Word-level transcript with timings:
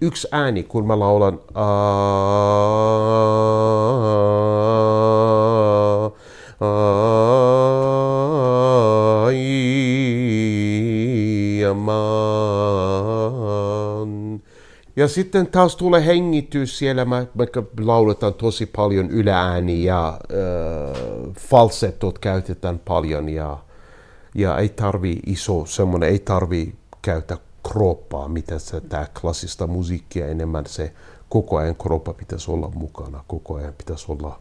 yksi 0.00 0.28
ääni, 0.32 0.62
kun 0.62 0.86
mä 0.86 0.98
laulan 0.98 1.40
Ja 14.96 15.08
sitten 15.08 15.46
taas 15.46 15.76
tulee 15.76 16.06
hengitys 16.06 16.78
siellä, 16.78 17.04
mä, 17.04 17.26
mä 17.34 17.46
lauletaan 17.80 18.34
tosi 18.34 18.66
paljon 18.66 19.10
yläääni 19.10 19.84
ja 19.84 20.08
äh, 20.08 21.34
falsettot 21.38 22.18
käytetään 22.18 22.78
paljon 22.78 23.28
ja, 23.28 23.58
ja 24.34 24.58
ei 24.58 24.68
tarvi 24.68 25.18
iso 25.26 25.64
semmoinen, 25.66 26.08
ei 26.08 26.18
tarvi 26.18 26.74
käyttää 27.02 27.36
kroppaa, 27.72 28.28
mitä 28.28 28.58
se 28.58 28.80
tämä 28.80 29.06
klassista 29.20 29.66
musiikkia 29.66 30.28
enemmän 30.28 30.66
se 30.66 30.92
koko 31.28 31.56
ajan 31.56 31.76
kroppa 31.76 32.14
pitäisi 32.14 32.50
olla 32.50 32.70
mukana, 32.74 33.24
koko 33.26 33.54
ajan 33.54 33.74
pitäisi 33.78 34.06
olla 34.08 34.40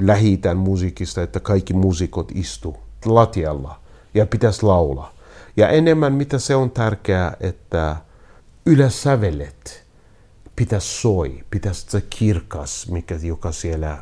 lähitän 0.00 0.56
musiikista, 0.56 1.22
että 1.22 1.40
kaikki 1.40 1.74
muusikot 1.74 2.32
istu 2.34 2.76
latialla 3.04 3.80
ja 4.14 4.26
pitäisi 4.26 4.62
laulaa. 4.62 5.12
Ja 5.56 5.68
enemmän 5.68 6.12
mitä 6.12 6.38
se 6.38 6.54
on 6.54 6.70
tärkeää, 6.70 7.36
että 7.40 7.96
yläsävelet 8.66 9.84
pitäisi 10.56 11.00
soi, 11.00 11.44
pitäisi 11.50 11.86
se 11.88 12.00
kirkas, 12.10 12.88
mikä, 12.90 13.18
joka 13.22 13.52
siellä 13.52 13.98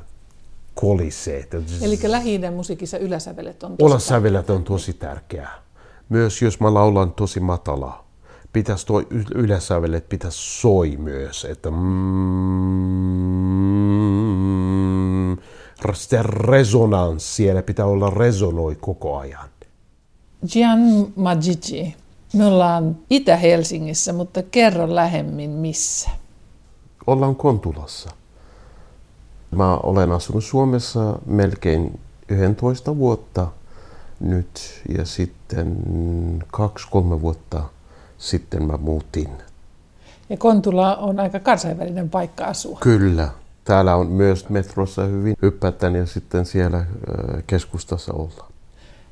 kolisee. 0.74 1.48
Eli 1.80 1.98
lähi 2.02 2.40
musiikissa 2.50 2.98
yläsävelet 2.98 3.62
on 3.62 3.76
tosi 3.76 3.90
Yläsävelet 3.92 4.50
on 4.50 4.64
tosi 4.64 4.92
tärkeää. 4.92 5.62
Myös 6.08 6.42
jos 6.42 6.60
mä 6.60 6.74
laulan 6.74 7.12
tosi 7.12 7.40
matala, 7.40 8.05
pitäisi 8.56 8.86
tuo 8.86 9.02
yläsävelet 9.34 10.08
pitäisi 10.08 10.60
soi 10.60 10.96
myös, 10.96 11.44
että 11.44 11.70
mm, 11.70 11.76
se 15.92 16.22
resonanssi 16.22 17.34
siellä 17.34 17.62
pitää 17.62 17.86
olla 17.86 18.10
resonoi 18.10 18.76
koko 18.80 19.18
ajan. 19.18 19.48
Gian 20.52 20.78
Magigi, 21.16 21.96
me 22.34 22.46
ollaan 22.46 22.98
Itä-Helsingissä, 23.10 24.12
mutta 24.12 24.42
kerro 24.42 24.94
lähemmin 24.94 25.50
missä. 25.50 26.10
Ollaan 27.06 27.36
Kontulassa. 27.36 28.10
Mä 29.50 29.76
olen 29.76 30.12
asunut 30.12 30.44
Suomessa 30.44 31.18
melkein 31.26 32.00
11 32.28 32.96
vuotta 32.96 33.46
nyt 34.20 34.82
ja 34.98 35.04
sitten 35.04 35.76
kaksi-kolme 36.52 37.20
vuotta 37.20 37.62
sitten 38.18 38.66
mä 38.66 38.76
muutin. 38.76 39.28
Ja 40.30 40.36
Kontula 40.36 40.96
on 40.96 41.20
aika 41.20 41.40
kansainvälinen 41.40 42.10
paikka 42.10 42.44
asua. 42.44 42.78
Kyllä. 42.82 43.28
Täällä 43.64 43.96
on 43.96 44.06
myös 44.06 44.48
metrossa 44.48 45.04
hyvin 45.04 45.36
hyppätän 45.42 45.94
ja 45.94 46.06
sitten 46.06 46.46
siellä 46.46 46.86
keskustassa 47.46 48.12
ollaan. 48.12 48.52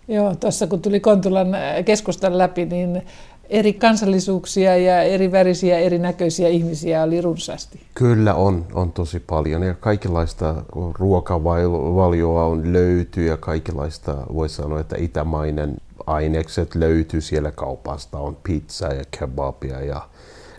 Joo, 0.08 0.34
tuossa 0.34 0.66
kun 0.66 0.82
tuli 0.82 1.00
Kontulan 1.00 1.48
keskustan 1.84 2.38
läpi, 2.38 2.64
niin 2.64 3.02
eri 3.48 3.72
kansallisuuksia 3.72 4.76
ja 4.76 5.02
eri 5.02 5.32
värisiä, 5.32 5.78
erinäköisiä 5.78 6.48
ihmisiä 6.48 7.02
oli 7.02 7.20
runsaasti. 7.20 7.80
Kyllä 7.94 8.34
on, 8.34 8.66
on 8.72 8.92
tosi 8.92 9.20
paljon 9.20 9.62
ja 9.62 9.74
kaikenlaista 9.74 10.54
ruokavalioa 10.98 12.44
on 12.44 12.72
löytyy 12.72 13.28
ja 13.28 13.36
kaikenlaista 13.36 14.16
voi 14.34 14.48
sanoa, 14.48 14.80
että 14.80 14.96
itämainen 14.98 15.76
ainekset 16.06 16.74
löytyy 16.74 17.20
siellä 17.20 17.50
kaupasta. 17.50 18.18
On 18.18 18.36
pizza 18.42 18.86
ja 18.86 19.04
kebabia 19.18 19.80
ja 19.80 20.08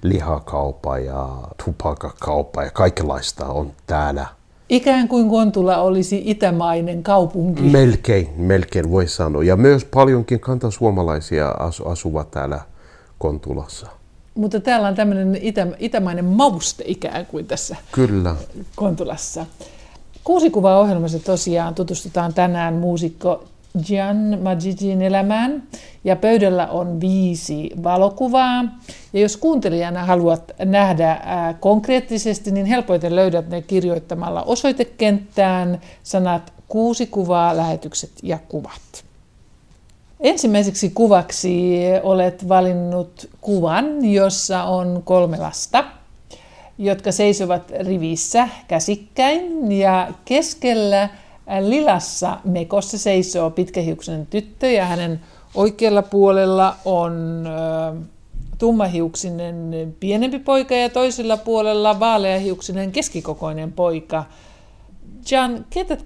lihakauppa 0.04 1.00
ja 1.00 1.30
tupakakauppa 1.66 2.64
ja 2.64 2.72
kaikenlaista 2.72 3.46
on 3.46 3.72
täällä. 3.88 4.26
Ikään 4.70 5.08
kuin 5.08 5.30
Kontula 5.30 5.78
olisi 5.78 6.22
itämainen 6.26 7.04
kaupunki. 7.04 7.62
Melkein, 7.62 8.30
melkein 8.38 8.92
voi 8.92 9.08
sanoa. 9.08 9.44
Ja 9.44 9.56
myös 9.56 9.86
paljonkin 9.86 10.40
kantasuomalaisia 10.40 11.48
asu, 11.48 11.88
asuvat 11.88 12.32
täällä 12.32 12.60
Kontulassa. 13.18 13.88
Mutta 14.36 14.60
täällä 14.60 14.88
on 14.88 14.96
tämmöinen 14.96 15.36
itä, 15.42 15.68
itämainen 15.80 16.26
mauste 16.26 16.84
ikään 16.88 17.26
kuin 17.26 17.46
tässä 17.46 17.76
Kyllä. 17.92 18.36
Kontulassa. 18.76 19.46
Kuusi 20.24 20.50
kuvaa 20.50 20.80
ohjelmassa 20.80 21.20
tosiaan 21.20 21.76
tutustutaan 21.76 22.34
tänään 22.34 22.74
muusikko 22.74 23.44
Gian 23.84 24.40
Magigin 24.42 25.02
elämään 25.02 25.64
ja 26.04 26.16
pöydällä 26.16 26.68
on 26.68 27.02
viisi 27.02 27.72
valokuvaa. 27.84 28.64
Ja 29.14 29.20
jos 29.20 29.38
kuuntelijana 29.38 30.06
haluat 30.06 30.52
nähdä 30.66 31.22
konkreettisesti, 31.60 32.52
niin 32.52 32.66
helpoiten 32.66 33.16
löydät 33.16 33.50
ne 33.50 33.62
kirjoittamalla 33.62 34.44
osoitekenttään 34.44 35.82
sanat 36.04 36.54
kuusi 36.68 37.08
kuvaa, 37.08 37.58
lähetykset 37.58 38.12
ja 38.24 38.40
kuvat. 38.50 39.06
Ensimmäiseksi 40.20 40.90
kuvaksi 40.90 41.80
olet 42.04 42.50
valinnut 42.50 43.30
kuvan, 43.42 44.06
jossa 44.06 44.64
on 44.64 45.02
kolme 45.06 45.38
lasta, 45.38 45.84
jotka 46.78 47.12
seisovat 47.12 47.72
rivissä 47.80 48.50
käsikkäin 48.68 49.72
ja 49.72 50.08
keskellä 50.26 51.10
lilassa 51.60 52.38
mekossa 52.44 52.98
seisoo 52.98 53.52
pitkähiuksen 53.52 54.28
tyttö 54.28 54.68
ja 54.68 54.86
hänen 54.86 55.20
oikealla 55.56 56.02
puolella 56.02 56.76
on 56.86 57.46
tummahiuksinen 58.58 59.96
pienempi 60.00 60.40
poika 60.40 60.76
ja 60.76 60.90
toisella 60.90 61.38
puolella 61.38 62.00
vaaleahiuksinen 62.00 62.92
keskikokoinen 62.92 63.74
poika. 63.74 64.24
Jan, 65.32 65.66
ketä 65.70 65.98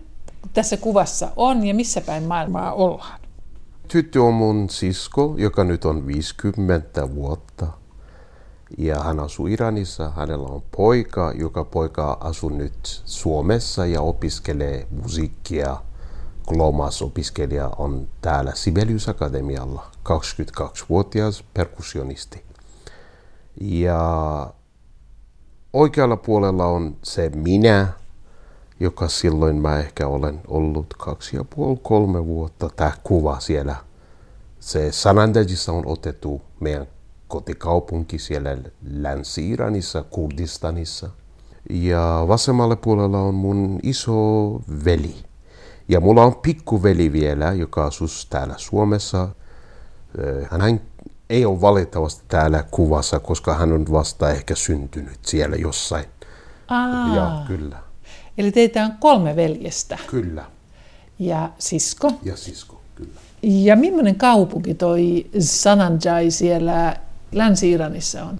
tässä 0.54 0.78
kuvassa 0.78 1.32
on 1.36 1.68
ja 1.68 1.74
missä 1.74 2.02
päin 2.02 2.24
maailmaa 2.24 2.74
ollaan? 2.74 3.20
Tyttö 3.88 4.24
on 4.24 4.34
mun 4.34 4.70
sisko, 4.70 5.36
joka 5.38 5.64
nyt 5.64 5.86
on 5.86 6.08
50 6.08 7.16
vuotta. 7.16 7.68
Ja 8.78 9.04
hän 9.04 9.20
asuu 9.20 9.48
Iranissa. 9.48 10.10
Hänellä 10.10 10.48
on 10.48 10.64
poika, 10.78 11.32
joka 11.36 11.64
poika 11.64 12.18
asuu 12.20 12.50
nyt 12.50 13.02
Suomessa 13.06 13.86
ja 13.86 14.02
opiskelee 14.02 14.88
musiikkia. 15.02 15.78
Kolmas 16.46 17.02
opiskelija 17.02 17.72
on 17.78 18.08
täällä 18.22 18.52
Sibelius 18.56 19.10
Akademialla, 19.10 19.92
22-vuotias 20.10 21.44
perkussionisti. 21.54 22.44
Ja 23.62 24.54
oikealla 25.74 26.18
puolella 26.18 26.66
on 26.66 26.98
se 27.04 27.30
minä, 27.30 27.88
joka 28.80 29.08
silloin 29.08 29.56
mä 29.56 29.80
ehkä 29.80 30.08
olen 30.08 30.42
ollut 30.48 30.94
kaksi 30.98 31.36
ja 31.36 31.44
puoli, 31.44 31.80
kolme 31.84 32.26
vuotta. 32.26 32.70
Tämä 32.76 32.92
kuva 33.04 33.40
siellä, 33.40 33.76
se 34.60 34.92
Sanandajissa 34.92 35.72
on 35.72 35.84
otettu 35.86 36.42
meidän 36.60 36.88
kotikaupunki 37.30 38.20
siellä 38.20 38.58
Länsi-Iranissa, 38.92 40.04
Kurdistanissa. 40.04 41.10
Ja 41.70 42.26
vasemmalle 42.28 42.76
puolella 42.76 43.22
on 43.22 43.36
mun 43.36 43.80
iso 43.84 44.52
veli. 44.86 45.16
Ja 45.88 46.00
mulla 46.00 46.24
on 46.24 46.36
pikkuveli 46.36 47.12
vielä, 47.12 47.54
joka 47.54 47.86
asuu 47.86 48.08
täällä 48.30 48.54
Suomessa. 48.58 49.30
Hän 50.52 50.82
ei 51.30 51.46
ole 51.46 51.62
valitettavasti 51.62 52.24
täällä 52.28 52.64
kuvassa, 52.72 53.20
koska 53.20 53.54
hän 53.54 53.72
on 53.72 53.86
vasta 53.92 54.32
ehkä 54.32 54.56
syntynyt 54.56 55.20
siellä 55.26 55.56
jossain. 55.56 56.06
Aa. 56.68 57.16
Ja 57.16 57.44
kyllä. 57.48 57.78
Eli 58.38 58.52
teitä 58.52 58.86
on 58.86 58.92
kolme 59.00 59.36
veljestä. 59.36 59.98
Kyllä. 60.08 60.46
Ja 61.20 61.50
sisko. 61.60 62.12
Ja 62.24 62.38
sisko, 62.38 62.82
kyllä. 62.96 63.20
Ja 63.42 63.76
millainen 63.76 64.16
kaupunki 64.16 64.74
toi 64.74 65.26
Sananjai 65.40 66.32
siellä 66.32 66.96
Länsi-Iranissa 67.32 68.24
on? 68.24 68.40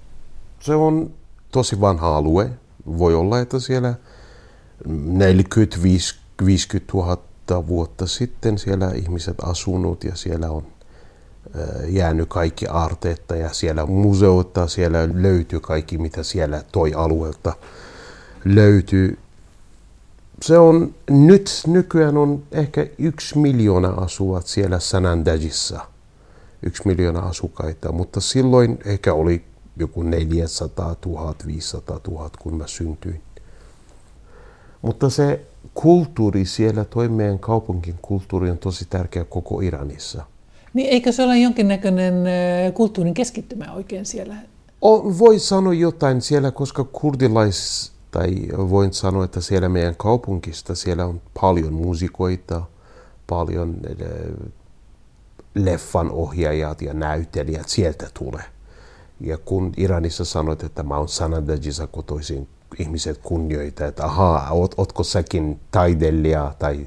Se 0.60 0.74
on 0.74 1.10
tosi 1.52 1.80
vanha 1.80 2.16
alue. 2.16 2.50
Voi 2.98 3.14
olla, 3.14 3.40
että 3.40 3.58
siellä 3.58 3.94
40-50 4.86 4.90
000 6.94 7.18
vuotta 7.66 8.06
sitten 8.06 8.58
siellä 8.58 8.90
ihmiset 8.94 9.36
asunut 9.42 10.04
ja 10.04 10.16
siellä 10.16 10.50
on 10.50 10.66
jäänyt 11.88 12.28
kaikki 12.28 12.66
aarteetta 12.70 13.36
ja 13.36 13.52
siellä 13.52 13.86
museota, 13.86 14.66
siellä 14.66 15.08
löytyy 15.14 15.60
kaikki, 15.60 15.98
mitä 15.98 16.22
siellä 16.22 16.62
toi 16.72 16.94
alueelta 16.94 17.52
löytyy. 18.44 19.18
Se 20.42 20.58
on 20.58 20.94
nyt 21.10 21.50
nykyään 21.66 22.16
on 22.16 22.42
ehkä 22.52 22.86
yksi 22.98 23.38
miljoona 23.38 23.88
asuvat 23.88 24.46
siellä 24.46 24.80
Sanandajissa– 24.80 25.80
yksi 26.62 26.82
miljoona 26.84 27.20
asukkaita, 27.20 27.92
mutta 27.92 28.20
silloin 28.20 28.78
ehkä 28.84 29.14
oli 29.14 29.44
joku 29.76 30.02
400 30.02 30.96
000, 31.06 31.34
500 31.46 32.00
000, 32.08 32.30
kun 32.38 32.56
mä 32.56 32.66
syntyin. 32.66 33.20
Mutta 34.82 35.10
se 35.10 35.46
kulttuuri 35.74 36.44
siellä, 36.44 36.84
toi 36.84 37.08
meidän 37.08 37.38
kaupunkin 37.38 37.94
kulttuuri 38.02 38.50
on 38.50 38.58
tosi 38.58 38.86
tärkeä 38.90 39.24
koko 39.24 39.60
Iranissa. 39.60 40.24
Niin 40.74 40.88
eikö 40.88 41.12
se 41.12 41.22
ole 41.22 41.38
jonkinnäköinen 41.38 42.14
kulttuurin 42.74 43.14
keskittymä 43.14 43.72
oikein 43.72 44.06
siellä? 44.06 44.36
O, 44.84 45.18
voi 45.18 45.38
sanoa 45.38 45.74
jotain 45.74 46.20
siellä, 46.20 46.50
koska 46.50 46.84
kurdilais, 46.84 47.92
tai 48.10 48.34
voin 48.56 48.92
sanoa, 48.92 49.24
että 49.24 49.40
siellä 49.40 49.68
meidän 49.68 49.96
kaupunkista, 49.96 50.74
siellä 50.74 51.06
on 51.06 51.20
paljon 51.40 51.72
muusikoita, 51.72 52.62
paljon 53.26 53.76
leffan 55.54 56.10
ohjaajat 56.10 56.82
ja 56.82 56.94
näyttelijät 56.94 57.68
sieltä 57.68 58.06
tulee. 58.18 58.44
Ja 59.20 59.38
kun 59.38 59.72
Iranissa 59.76 60.24
sanoit, 60.24 60.62
että 60.62 60.82
mä 60.82 60.96
oon 60.96 61.08
Sanadajissa 61.08 61.86
kotoisin, 61.86 62.48
ihmiset 62.78 63.18
kunnioita, 63.18 63.86
että 63.86 64.04
ahaa, 64.04 64.50
oot, 64.50 64.74
ootko 64.76 65.02
säkin 65.02 65.60
taiteilija 65.70 66.54
tai, 66.58 66.86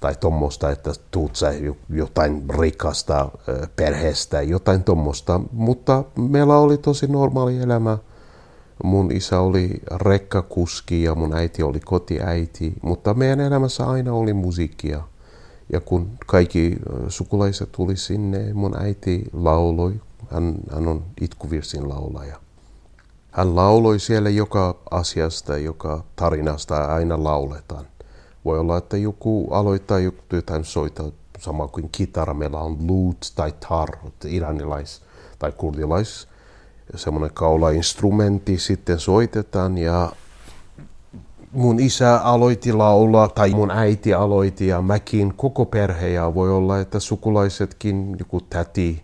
tai 0.00 0.14
tuommoista, 0.20 0.70
että 0.70 0.92
tuut 1.10 1.36
sä 1.36 1.52
jotain 1.90 2.44
rikasta 2.60 3.28
perheestä, 3.76 4.42
jotain 4.42 4.84
tuommoista. 4.84 5.40
Mutta 5.52 6.04
meillä 6.16 6.58
oli 6.58 6.78
tosi 6.78 7.06
normaali 7.06 7.58
elämä. 7.58 7.98
Mun 8.84 9.12
isä 9.12 9.40
oli 9.40 9.70
rekkakuski 9.90 11.02
ja 11.02 11.14
mun 11.14 11.34
äiti 11.36 11.62
oli 11.62 11.80
kotiäiti, 11.80 12.74
mutta 12.82 13.14
meidän 13.14 13.40
elämässä 13.40 13.86
aina 13.86 14.12
oli 14.12 14.32
musiikkia. 14.32 15.02
Ja 15.72 15.80
kun 15.80 16.10
kaikki 16.26 16.76
sukulaiset 17.08 17.72
tuli 17.72 17.96
sinne, 17.96 18.52
mun 18.52 18.82
äiti 18.82 19.24
lauloi. 19.32 20.00
Hän, 20.30 20.54
hän 20.72 20.88
on 20.88 21.04
itkuvirsin 21.20 21.88
laulaja. 21.88 22.40
Hän 23.30 23.56
lauloi 23.56 24.00
siellä 24.00 24.30
joka 24.30 24.76
asiasta, 24.90 25.58
joka 25.58 26.04
tarinasta 26.16 26.84
aina 26.84 27.24
lauletaan. 27.24 27.86
Voi 28.44 28.58
olla, 28.58 28.78
että 28.78 28.96
joku 28.96 29.48
aloittaa 29.50 29.98
jotain 30.32 30.64
soittaa 30.64 31.10
sama 31.38 31.68
kuin 31.68 31.88
kitara. 31.92 32.34
Meillä 32.34 32.58
on 32.58 32.86
luut 32.86 33.32
tai 33.36 33.52
tar, 33.68 33.88
iranilais 34.24 35.02
tai 35.38 35.52
kurdilais, 35.52 36.28
semmoinen 36.96 37.34
kaulainstrumentti 37.34 38.58
sitten 38.58 38.98
soitetaan 39.00 39.78
ja 39.78 40.12
mun 41.54 41.80
isä 41.80 42.16
aloitti 42.16 42.72
laulaa 42.72 43.28
tai 43.28 43.50
mun 43.50 43.70
äiti 43.70 44.14
aloitti 44.14 44.66
ja 44.66 44.82
mäkin 44.82 45.34
koko 45.36 45.64
perhe 45.64 46.08
ja 46.08 46.34
voi 46.34 46.50
olla, 46.50 46.80
että 46.80 47.00
sukulaisetkin, 47.00 48.16
joku 48.18 48.40
täti. 48.40 49.02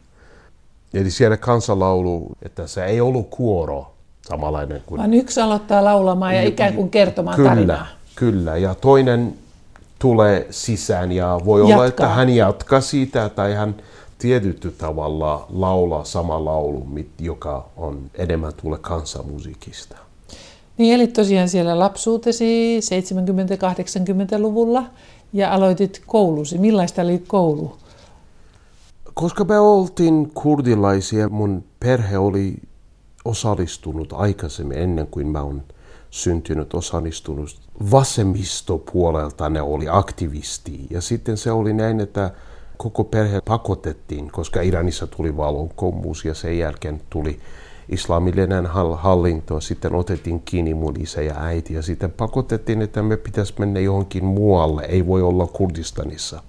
Eli 0.95 1.11
siellä 1.11 1.37
kansalaulu, 1.37 2.27
että 2.43 2.67
se 2.67 2.85
ei 2.85 3.01
ollut 3.01 3.29
kuoro 3.31 3.93
samanlainen 4.29 4.83
kuin... 4.87 4.99
Vaan 4.99 5.15
yksi 5.15 5.41
aloittaa 5.41 5.85
laulamaan 5.85 6.37
ja 6.37 6.43
ikään 6.43 6.75
kuin 6.75 6.91
kertomaan 6.91 7.37
kyllä, 7.37 7.49
tarinaa. 7.49 7.87
Kyllä, 8.15 8.57
ja 8.57 8.75
toinen 8.75 9.35
tulee 9.99 10.47
sisään 10.51 11.13
ja 11.13 11.41
voi 11.45 11.61
jatkaa. 11.61 11.77
olla, 11.77 11.87
että 11.87 12.09
hän 12.09 12.31
jatkaa 12.31 12.81
siitä 12.81 13.29
tai 13.29 13.55
hän 13.55 13.75
tietyllä 14.19 14.73
tavalla 14.79 15.47
laulaa 15.53 16.05
sama 16.05 16.45
laulu, 16.45 16.87
joka 17.19 17.67
on 17.77 18.01
enemmän 18.15 18.53
tulee 18.63 18.79
kansanmusiikista. 18.83 19.97
Niin 20.81 20.95
eli 20.95 21.07
tosiaan 21.07 21.49
siellä 21.49 21.79
lapsuutesi 21.79 22.81
70-80-luvulla 22.81 24.85
ja 25.33 25.55
aloitit 25.55 26.03
koulusi. 26.07 26.59
Millaista 26.59 27.03
oli 27.03 27.23
koulu? 27.27 27.77
Koska 29.15 29.45
me 29.45 29.59
oltiin 29.59 30.31
kurdilaisia, 30.35 31.29
mun 31.29 31.65
perhe 31.81 32.19
oli 32.19 32.57
osallistunut 33.25 34.13
aikaisemmin 34.13 34.79
ennen 34.79 35.07
kuin 35.07 35.27
mä 35.27 35.43
oon 35.43 35.63
syntynyt, 36.11 36.75
osallistunut 36.75 37.61
vasemmistopuolelta, 37.91 39.49
ne 39.49 39.63
oli 39.63 39.89
aktivisti. 39.89 40.87
Ja 40.91 41.01
sitten 41.01 41.37
se 41.37 41.53
oli 41.53 41.73
näin, 41.73 42.01
että 42.01 42.31
koko 42.77 43.05
perhe 43.05 43.41
pakotettiin, 43.41 44.31
koska 44.31 44.61
Iranissa 44.61 45.07
tuli 45.07 45.37
valonkommuus 45.37 46.25
ja 46.25 46.35
sen 46.35 46.59
jälkeen 46.59 47.01
tuli 47.11 47.41
islamillinen 47.91 48.67
hallinto. 48.97 49.61
Sitten 49.61 49.95
otettiin 49.95 50.43
kiinni 50.43 50.75
mun 50.75 51.01
isä 51.01 51.23
ja 51.23 51.35
äiti 51.39 51.75
ja 51.75 51.83
sitten 51.83 52.11
pakotettiin, 52.11 52.83
että 52.83 53.03
me 53.03 53.17
pitäisi 53.17 53.55
mennä 53.59 53.81
johonkin 53.81 54.25
muualle. 54.25 54.85
Ei 54.85 55.07
voi 55.07 55.23
olla 55.23 55.47
Kurdistanissa. 55.47 56.43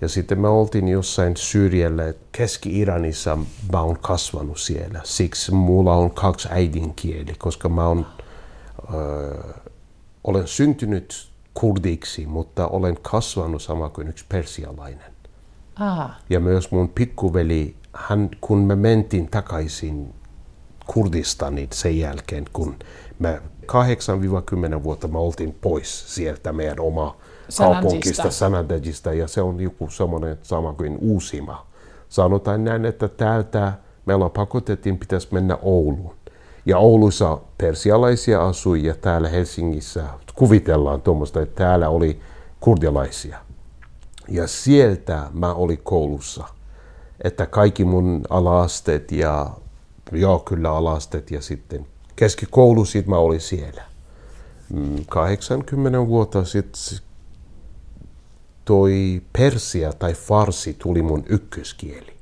Ja 0.00 0.08
sitten 0.08 0.40
me 0.40 0.48
oltiin 0.48 0.88
jossain 0.88 1.36
syrjällä 1.36 2.14
Keski-Iranissa, 2.32 3.38
mä 3.72 3.80
oon 3.82 3.98
kasvanut 3.98 4.58
siellä. 4.58 5.00
Siksi 5.04 5.54
mulla 5.54 5.94
on 5.94 6.10
kaksi 6.10 6.48
äidinkieli, 6.50 7.34
koska 7.38 7.68
mä 7.68 7.86
oon, 7.86 8.06
ö, 8.94 9.34
olen 10.24 10.46
syntynyt 10.46 11.28
kurdiksi, 11.54 12.26
mutta 12.26 12.68
olen 12.68 12.96
kasvanut 13.02 13.62
sama 13.62 13.88
kuin 13.88 14.08
yksi 14.08 14.24
persialainen. 14.28 15.12
Aha. 15.76 16.10
Ja 16.30 16.40
myös 16.40 16.70
mun 16.70 16.88
pikkuveli, 16.88 17.76
hän, 17.92 18.30
kun 18.40 18.58
me 18.58 18.76
mentiin 18.76 19.28
takaisin 19.28 20.14
Kurdistaniin 20.86 21.68
sen 21.72 21.98
jälkeen, 21.98 22.44
kun 22.52 22.76
me 23.18 23.40
8-10 24.78 24.82
vuotta 24.82 25.08
me 25.08 25.18
oltiin 25.18 25.56
pois 25.60 26.14
sieltä 26.14 26.52
meidän 26.52 26.80
oma 26.80 27.16
kaupunkista, 27.58 28.30
Sanadajista, 28.30 29.12
ja 29.12 29.28
se 29.28 29.42
on 29.42 29.60
joku 29.60 29.90
semmoinen 29.90 30.38
sama 30.42 30.72
kuin 30.72 30.98
Uusima. 31.00 31.66
Sanotaan 32.08 32.64
näin, 32.64 32.84
että 32.84 33.08
täältä 33.08 33.72
meillä 34.06 34.30
pakotettiin, 34.30 34.98
pitäisi 34.98 35.28
mennä 35.30 35.58
Ouluun. 35.62 36.14
Ja 36.66 36.78
Oulussa 36.78 37.38
persialaisia 37.58 38.46
asui 38.46 38.84
ja 38.84 38.94
täällä 38.94 39.28
Helsingissä 39.28 40.04
kuvitellaan 40.34 41.02
tuommoista, 41.02 41.42
että 41.42 41.64
täällä 41.64 41.88
oli 41.88 42.20
kurdialaisia. 42.60 43.38
Ja 44.28 44.46
sieltä 44.46 45.22
mä 45.32 45.54
olin 45.54 45.80
koulussa. 45.82 46.44
Että 47.24 47.46
kaikki 47.46 47.84
mun 47.84 48.22
alasteet 48.30 49.12
ja, 49.12 49.50
joo 50.12 50.38
kyllä 50.38 50.72
alasteet 50.72 51.30
ja 51.30 51.40
sitten 51.40 51.86
keskikoulu 52.16 52.84
sit 52.84 53.06
mä 53.06 53.16
olin 53.16 53.40
siellä. 53.40 53.82
80 55.08 55.98
mm, 55.98 56.06
vuotta 56.06 56.44
sitten 56.44 56.98
toi 58.64 59.22
persia 59.32 59.92
tai 59.92 60.14
farsi 60.14 60.76
tuli 60.78 61.02
mun 61.02 61.24
ykköskieli. 61.28 62.16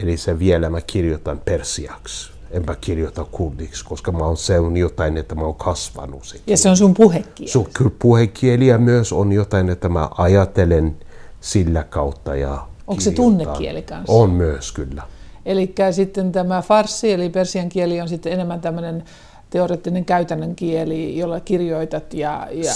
Eli 0.00 0.16
se 0.16 0.38
vielä 0.38 0.70
mä 0.70 0.80
kirjoitan 0.80 1.40
persiaksi. 1.44 2.30
Enpä 2.50 2.76
kirjoita 2.80 3.24
kurdiksi, 3.24 3.84
koska 3.84 4.12
mä 4.12 4.24
oon, 4.24 4.36
se 4.36 4.58
on 4.58 4.76
jotain, 4.76 5.16
että 5.16 5.34
mä 5.34 5.40
oon 5.40 5.54
kasvanut 5.54 6.24
se 6.24 6.40
Ja 6.46 6.56
se 6.56 6.68
on 6.68 6.76
sun 6.76 6.94
puhekieli. 6.94 7.50
Se 7.50 7.58
on 7.58 7.66
kyllä 7.74 7.90
puhekieli 7.98 8.66
ja 8.66 8.78
myös 8.78 9.12
on 9.12 9.32
jotain, 9.32 9.68
että 9.68 9.88
mä 9.88 10.10
ajattelen 10.18 10.96
sillä 11.40 11.82
kautta 11.82 12.36
ja 12.36 12.66
Onko 12.86 13.00
se 13.00 13.10
tunnekieli 13.10 13.82
kanssa? 13.82 14.12
On 14.12 14.30
myös 14.30 14.72
kyllä. 14.72 15.02
Eli 15.46 15.74
sitten 15.90 16.32
tämä 16.32 16.62
farsi, 16.62 17.12
eli 17.12 17.28
persian 17.30 17.68
kieli 17.68 18.00
on 18.00 18.08
sitten 18.08 18.32
enemmän 18.32 18.60
tämmöinen 18.60 19.04
teoreettinen 19.50 20.04
käytännön 20.04 20.56
kieli, 20.56 21.18
jolla 21.18 21.40
kirjoitat. 21.40 22.14
Ja, 22.14 22.48
ja... 22.52 22.72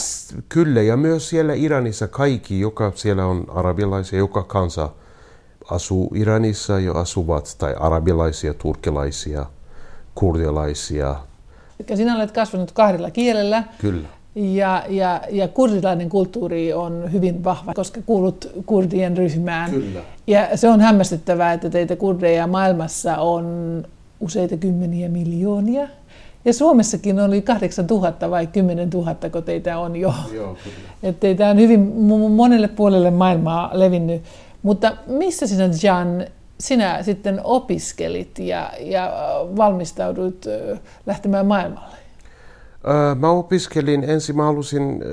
Kyllä, 0.48 0.82
ja 0.82 0.96
myös 0.96 1.28
siellä 1.28 1.54
Iranissa 1.54 2.08
kaikki, 2.08 2.60
joka 2.60 2.92
siellä 2.94 3.26
on 3.26 3.44
arabilaisia, 3.48 4.18
joka 4.18 4.42
kansa 4.42 4.90
asuu 5.70 6.12
Iranissa 6.14 6.80
jo 6.80 6.94
asuvat, 6.94 7.56
tai 7.58 7.74
arabilaisia, 7.80 8.54
turkilaisia, 8.54 9.46
kurdilaisia. 10.14 11.16
Eli 11.88 11.96
sinä 11.96 12.16
olet 12.16 12.30
kasvanut 12.30 12.72
kahdella 12.72 13.10
kielellä. 13.10 13.64
Kyllä. 13.78 14.08
Ja, 14.34 14.84
ja, 14.88 15.20
ja 15.30 15.48
kurdilainen 15.48 16.08
kulttuuri 16.08 16.72
on 16.72 17.12
hyvin 17.12 17.44
vahva, 17.44 17.74
koska 17.74 18.00
kuulut 18.06 18.50
kurdien 18.66 19.16
ryhmään. 19.16 19.70
Kyllä. 19.70 20.00
Ja 20.26 20.56
se 20.56 20.68
on 20.68 20.80
hämmästyttävää, 20.80 21.52
että 21.52 21.70
teitä 21.70 21.96
kurdeja 21.96 22.46
maailmassa 22.46 23.16
on 23.16 23.84
useita 24.20 24.56
kymmeniä 24.56 25.08
miljoonia. 25.08 25.88
Ja 26.44 26.52
Suomessakin 26.52 27.20
oli 27.20 27.42
8000 27.42 28.30
vai 28.30 28.46
10 28.46 28.90
000, 28.90 29.14
kun 29.32 29.42
teitä 29.42 29.78
on 29.78 29.96
jo. 29.96 30.14
Joo, 30.34 30.56
Että 31.02 31.20
teitä 31.20 31.48
on 31.48 31.56
hyvin 31.56 31.80
monelle 32.30 32.68
puolelle 32.68 33.10
maailmaa 33.10 33.70
levinnyt. 33.72 34.22
Mutta 34.62 34.96
missä 35.06 35.46
sinä, 35.46 35.64
Jan, 35.82 36.26
sinä 36.58 37.02
sitten 37.02 37.40
opiskelit 37.44 38.38
ja, 38.38 38.72
ja 38.80 39.12
valmistauduit 39.56 40.46
lähtemään 41.06 41.46
maailmalle? 41.46 41.99
Mä 43.18 43.30
opiskelin, 43.30 44.04
ensin 44.04 44.36
mä 44.36 44.44
halusin 44.44 45.04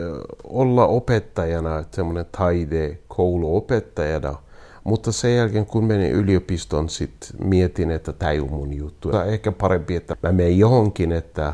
olla 0.44 0.88
opettajana, 0.88 1.84
semmoinen 1.92 2.26
taide 2.32 3.00
kouluopettajana– 3.08 4.36
mutta 4.88 5.12
sen 5.12 5.36
jälkeen, 5.36 5.66
kun 5.66 5.86
menin 5.86 6.12
yliopistoon, 6.12 6.90
sit 6.90 7.34
mietin, 7.44 7.92
että 7.92 8.14
tämä 8.14 8.32
ei 8.32 8.40
ole 8.40 8.50
mun 8.50 8.74
juttu. 8.74 9.10
Tai 9.10 9.34
ehkä 9.34 9.52
parempi, 9.52 9.96
että 9.96 10.18
mä 10.24 10.32
menen 10.32 10.60
johonkin, 10.60 11.12
että 11.12 11.54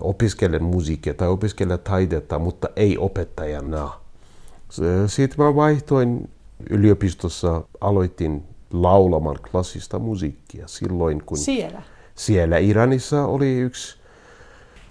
opiskelen 0.00 0.64
musiikkia 0.64 1.14
tai 1.14 1.28
opiskelen 1.28 1.78
taidetta, 1.78 2.38
mutta 2.38 2.68
ei 2.76 2.98
opettajana. 2.98 3.92
Sitten 5.06 5.44
mä 5.44 5.54
vaihtoin 5.54 6.30
yliopistossa, 6.70 7.62
aloitin 7.80 8.42
laulamaan 8.72 9.38
klassista 9.50 9.98
musiikkia 9.98 10.68
silloin, 10.68 11.22
kun... 11.26 11.38
Siellä? 11.38 11.82
Siellä 12.14 12.58
Iranissa 12.58 13.26
oli 13.26 13.58
yksi 13.58 13.98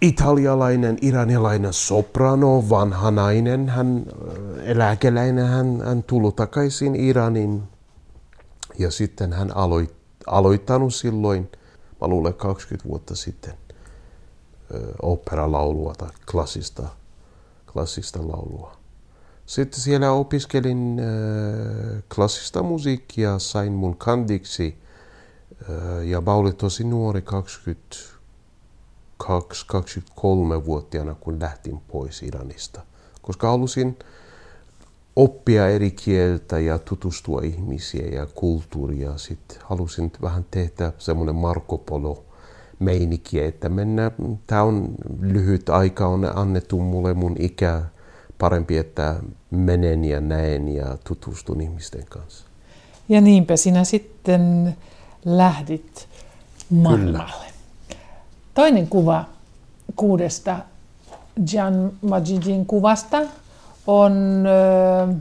italialainen, 0.05 0.97
iranilainen 1.01 1.73
soprano, 1.73 2.63
vanha 2.69 3.11
nainen, 3.11 3.69
hän 3.69 4.05
eläkeläinen, 4.63 5.47
hän, 5.47 5.81
hän 5.85 6.03
tullut 6.03 6.35
takaisin 6.35 6.95
Iranin 6.95 7.63
ja 8.79 8.91
sitten 8.91 9.33
hän 9.33 9.57
aloit, 9.57 9.95
aloittanut 10.27 10.95
silloin, 10.95 11.51
mä 12.01 12.07
luulen 12.07 12.33
20 12.33 12.89
vuotta 12.89 13.15
sitten, 13.15 13.53
operalaulua 15.01 15.93
tai 15.97 16.09
klassista, 16.31 16.83
klassista 17.73 18.19
laulua. 18.19 18.77
Sitten 19.45 19.79
siellä 19.79 20.11
opiskelin 20.11 20.99
äh, 20.99 22.03
klassista 22.15 22.63
musiikkia, 22.63 23.39
sain 23.39 23.73
mun 23.73 23.97
kandiksi 23.97 24.77
äh, 25.69 26.05
ja 26.07 26.21
mä 26.21 26.33
olin 26.33 26.55
tosi 26.55 26.83
nuori, 26.83 27.21
22-23-vuotiaana, 29.23 31.15
kun 31.15 31.39
lähtin 31.39 31.81
pois 31.87 32.23
Iranista. 32.23 32.81
Koska 33.21 33.49
halusin 33.49 33.97
oppia 35.15 35.69
eri 35.69 35.91
kieltä 35.91 36.59
ja 36.59 36.79
tutustua 36.79 37.41
ihmisiä 37.43 38.07
ja 38.07 38.25
kulttuuria. 38.25 39.17
Sitten 39.17 39.57
halusin 39.63 40.11
vähän 40.21 40.45
tehdä 40.51 40.91
semmoinen 40.97 41.35
Marco 41.35 41.77
Polo 41.77 42.25
meinikki, 42.79 43.43
että 43.43 43.69
mennään, 43.69 44.11
tämä 44.47 44.63
on 44.63 44.95
lyhyt 45.19 45.69
aika, 45.69 46.07
on 46.07 46.37
annettu 46.37 46.79
mulle 46.79 47.13
mun 47.13 47.35
ikä, 47.39 47.81
parempi, 48.37 48.77
että 48.77 49.15
menen 49.51 50.05
ja 50.05 50.21
näen 50.21 50.67
ja 50.67 50.97
tutustun 51.03 51.61
ihmisten 51.61 52.05
kanssa. 52.09 52.45
Ja 53.09 53.21
niinpä 53.21 53.57
sinä 53.57 53.83
sitten 53.83 54.75
lähdit 55.25 56.07
maailmalle. 56.69 57.54
Toinen 58.55 58.87
kuva 58.87 59.25
kuudesta 59.95 60.57
Jan 61.53 61.91
Majidin 62.01 62.65
kuvasta 62.65 63.21
on 63.87 64.43
ö, 64.47 65.15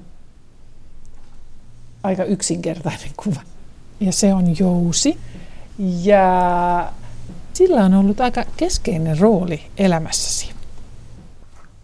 aika 2.03 2.25
yksinkertainen 2.25 3.11
kuva. 3.25 3.41
Ja 4.01 4.13
se 4.13 4.35
on 4.35 4.59
jousi. 4.59 5.19
Ja 5.79 6.93
sillä 7.53 7.85
on 7.85 7.95
ollut 7.95 8.21
aika 8.21 8.45
keskeinen 8.57 9.19
rooli 9.19 9.61
elämässäsi. 9.79 10.51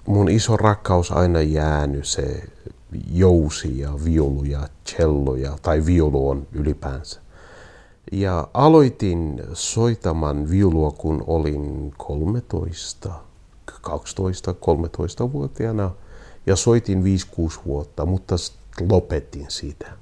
Mun 0.06 0.28
iso 0.28 0.56
rakkaus 0.56 1.12
aina 1.12 1.40
jäänyt 1.40 2.06
se 2.06 2.42
jousi 3.12 3.78
ja 3.78 3.90
viulu 4.04 4.44
ja 4.44 4.68
cello 4.86 5.36
ja, 5.36 5.58
tai 5.62 5.86
viulu 5.86 6.28
on 6.28 6.46
ylipäänsä. 6.52 7.20
Ja 8.12 8.48
aloitin 8.54 9.42
soitamaan 9.52 10.50
viulua, 10.50 10.90
kun 10.90 11.24
olin 11.26 11.94
13, 11.96 13.10
12-13-vuotiaana 13.70 15.90
ja 16.46 16.56
soitin 16.56 17.02
5-6 17.02 17.04
vuotta, 17.66 18.06
mutta 18.06 18.34
lopetin 18.88 19.46
siitä. 19.48 19.92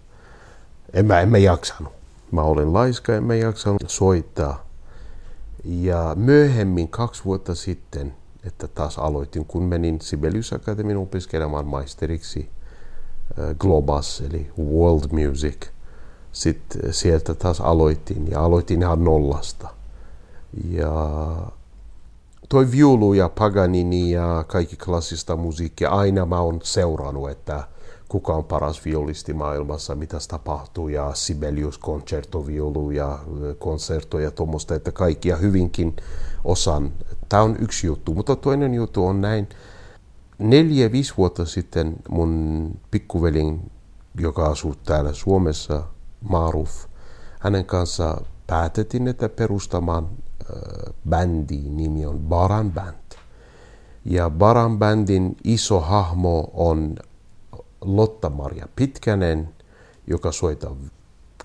En 0.92 1.06
mä, 1.06 1.20
en 1.20 1.28
mä 1.28 1.38
jaksanut. 1.38 1.92
Mä 2.30 2.42
olin 2.42 2.72
laiska, 2.72 3.14
en 3.14 3.24
mä 3.24 3.34
jaksanut 3.34 3.82
soittaa. 3.86 4.66
Ja 5.64 6.14
myöhemmin, 6.18 6.88
kaksi 6.88 7.24
vuotta 7.24 7.54
sitten, 7.54 8.14
että 8.44 8.68
taas 8.68 8.98
aloitin, 8.98 9.44
kun 9.44 9.62
menin 9.62 10.00
Sibelius 10.00 10.52
Academyn 10.52 10.96
opiskelemaan 10.96 11.66
maisteriksi 11.66 12.50
Globas, 13.58 14.20
eli 14.20 14.50
World 14.58 15.10
Music. 15.12 15.66
Sitten 16.38 16.94
sieltä 16.94 17.34
taas 17.34 17.60
aloitin 17.60 18.30
ja 18.30 18.40
aloitin 18.44 18.82
ihan 18.82 19.04
nollasta. 19.04 19.68
Ja 20.70 20.92
toi 22.48 22.70
viulu 22.70 23.12
ja 23.14 23.28
Paganini 23.28 24.10
ja 24.10 24.44
kaikki 24.48 24.76
klassista 24.76 25.36
musiikkia, 25.36 25.90
aina 25.90 26.26
mä 26.26 26.40
oon 26.40 26.60
seurannut, 26.62 27.30
että 27.30 27.64
kuka 28.08 28.32
on 28.34 28.44
paras 28.44 28.84
violisti 28.84 29.32
maailmassa, 29.32 29.94
mitä 29.94 30.16
tapahtuu, 30.28 30.88
ja 30.88 31.10
Sibelius 31.14 31.78
konsertoviulu 31.78 32.90
ja 32.90 33.18
konserto 33.58 34.18
ja 34.18 34.30
tuommoista, 34.30 34.74
että 34.74 34.92
kaikkia 34.92 35.36
hyvinkin 35.36 35.96
osan. 36.44 36.92
Tämä 37.28 37.42
on 37.42 37.56
yksi 37.60 37.86
juttu, 37.86 38.14
mutta 38.14 38.36
toinen 38.36 38.74
juttu 38.74 39.06
on 39.06 39.20
näin. 39.20 39.48
Neljä, 40.38 40.92
viisi 40.92 41.14
vuotta 41.16 41.44
sitten 41.44 41.96
mun 42.08 42.70
pikkuvelin, 42.90 43.70
joka 44.20 44.46
asuu 44.46 44.74
täällä 44.84 45.12
Suomessa, 45.12 45.82
Maruf, 46.20 46.86
hänen 47.40 47.64
kanssa 47.64 48.20
päätettiin, 48.46 49.08
että 49.08 49.28
perustamaan 49.28 50.04
äh, 50.04 50.94
bändi, 51.08 51.56
nimi 51.56 52.06
on 52.06 52.18
Baran 52.18 52.72
Band. 52.72 52.94
Ja 54.04 54.30
Baran 54.30 54.78
Bandin 54.78 55.36
iso 55.44 55.80
hahmo 55.80 56.50
on 56.54 56.96
Lotta-Maria 57.80 58.68
Pitkänen, 58.76 59.48
joka 60.06 60.32
soittaa 60.32 60.76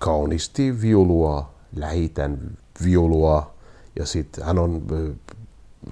kauniisti 0.00 0.80
viulua, 0.80 1.54
lähitän 1.76 2.58
viulua 2.84 3.54
ja 3.98 4.06
sitten 4.06 4.44
hän 4.44 4.58
on 4.58 4.82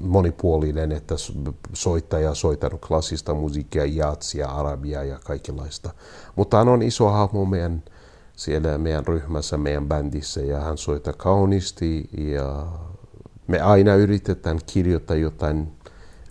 monipuolinen, 0.00 0.92
että 0.92 1.14
soittaja 1.72 2.34
soittanut 2.34 2.86
klassista 2.86 3.34
musiikkia, 3.34 3.84
jatsia, 3.84 4.48
arabia 4.48 5.04
ja 5.04 5.18
kaikenlaista. 5.24 5.90
Mutta 6.36 6.56
hän 6.56 6.68
on 6.68 6.82
iso 6.82 7.08
hahmo 7.08 7.44
meidän, 7.44 7.82
siellä 8.44 8.78
meidän 8.78 9.06
ryhmässä, 9.06 9.56
meidän 9.56 9.88
bändissä 9.88 10.40
ja 10.40 10.60
hän 10.60 10.78
soittaa 10.78 11.12
kauniisti 11.12 12.08
ja 12.18 12.66
me 13.46 13.60
aina 13.60 13.94
yritetään 13.94 14.58
kirjoittaa 14.66 15.16
jotain 15.16 15.72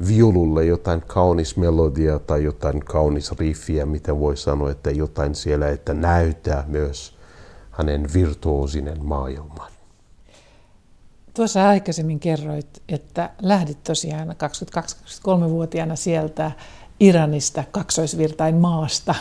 viululle 0.08 0.65
jotain 0.65 1.01
kaunis 1.01 1.58
melodia 1.58 2.20
tai 2.20 2.44
jotain 2.44 2.80
kaunis 2.80 3.32
riffiä, 3.32 3.86
mitä 3.86 4.20
voi 4.20 4.38
sanoa, 4.38 4.72
että 4.72 4.91
jotain 4.91 5.36
siellä, 5.36 5.70
että 5.70 5.94
näyttää 5.94 6.63
myös 6.68 7.18
hänen 7.72 8.08
virtuosinen 8.13 9.06
maailman. 9.06 9.72
Tuossa 11.34 11.70
aikaisemmin 11.70 12.20
kerroit, 12.20 12.84
että 12.89 13.30
lähdit 13.41 13.84
tosiaan 13.84 14.30
22-23-vuotiaana 14.30 15.96
sieltä 15.96 16.51
Iranista, 17.00 17.63
kaksoisvirtain 17.72 18.56
maasta, 18.56 19.15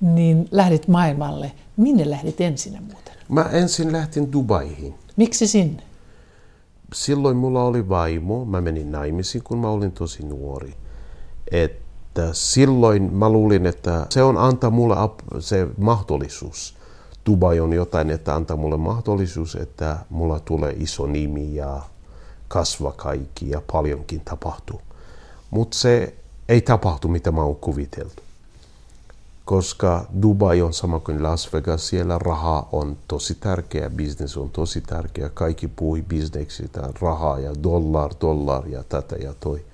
niin 0.00 0.48
lähdit 0.50 0.88
maailmalle. 0.88 1.52
Minne 1.76 2.10
lähdit 2.10 2.40
ensin 2.40 2.72
muuten? 2.72 3.14
Mä 3.28 3.42
ensin 3.42 3.92
lähtin 3.92 4.32
Dubaihin. 4.32 4.94
Miksi 5.16 5.46
sinne? 5.46 5.82
silloin 6.94 7.36
mulla 7.36 7.64
oli 7.64 7.88
vaimo, 7.88 8.44
mä 8.44 8.60
menin 8.60 8.92
naimisiin, 8.92 9.44
kun 9.44 9.58
mä 9.58 9.68
olin 9.68 9.92
tosi 9.92 10.26
nuori. 10.26 10.74
Että 11.50 12.28
silloin 12.32 13.14
mä 13.14 13.28
luulin, 13.28 13.66
että 13.66 14.06
se 14.10 14.22
on 14.22 14.36
antaa 14.38 14.70
mulle 14.70 14.96
se 15.40 15.66
mahdollisuus. 15.78 16.76
Dubai 17.26 17.60
on 17.60 17.72
jotain, 17.72 18.10
että 18.10 18.34
antaa 18.34 18.56
mulle 18.56 18.76
mahdollisuus, 18.76 19.54
että 19.54 19.98
mulla 20.10 20.40
tulee 20.40 20.74
iso 20.78 21.06
nimi 21.06 21.54
ja 21.54 21.82
kasva 22.48 22.92
kaikki 22.92 23.50
ja 23.50 23.62
paljonkin 23.72 24.20
tapahtuu. 24.24 24.80
Mutta 25.50 25.78
se 25.78 26.14
ei 26.48 26.60
tapahtu, 26.60 27.08
mitä 27.08 27.32
mä 27.32 27.42
oon 27.42 27.56
kuviteltu 27.56 28.25
koska 29.46 30.06
Dubai 30.22 30.62
on 30.62 30.72
sama 30.72 31.00
kuin 31.00 31.22
Las 31.22 31.52
Vegas, 31.52 31.88
siellä 31.88 32.18
raha 32.18 32.68
on 32.72 32.96
tosi 33.08 33.34
tärkeä, 33.34 33.90
business 33.90 34.36
on 34.36 34.50
tosi 34.50 34.80
tärkeä, 34.80 35.28
kaikki 35.28 35.68
puhui 35.68 36.02
bisneksistä, 36.02 36.90
rahaa 37.00 37.38
ja 37.38 37.52
dollar, 37.62 38.10
dollar 38.20 38.68
ja 38.68 38.84
tätä 38.84 39.16
ja 39.16 39.34
toi. 39.40 39.64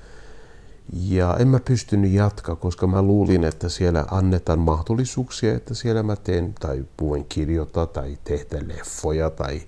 Ja 0.93 1.37
en 1.39 1.49
mä 1.49 1.61
pystynyt 1.61 2.13
jatkaa, 2.13 2.57
koska 2.57 2.87
mä 2.87 3.03
luulin, 3.03 3.45
että 3.45 3.69
siellä 3.69 4.05
annetaan 4.11 4.59
mahdollisuuksia, 4.59 5.55
että 5.55 5.75
siellä 5.75 6.03
mä 6.03 6.17
teen 6.17 6.55
tai 6.61 6.85
puhuen 6.97 7.25
kirjoittaa 7.25 7.87
tai 7.87 8.19
tehdä 8.25 8.59
leffoja 8.67 9.31
tai 9.31 9.63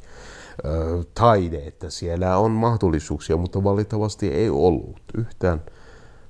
ö, 0.65 1.05
taide, 1.15 1.67
että 1.67 1.91
siellä 1.91 2.39
on 2.39 2.51
mahdollisuuksia, 2.51 3.37
mutta 3.37 3.65
valitettavasti 3.65 4.29
ei 4.29 4.51
ollut 4.51 5.01
yhtään– 5.15 5.63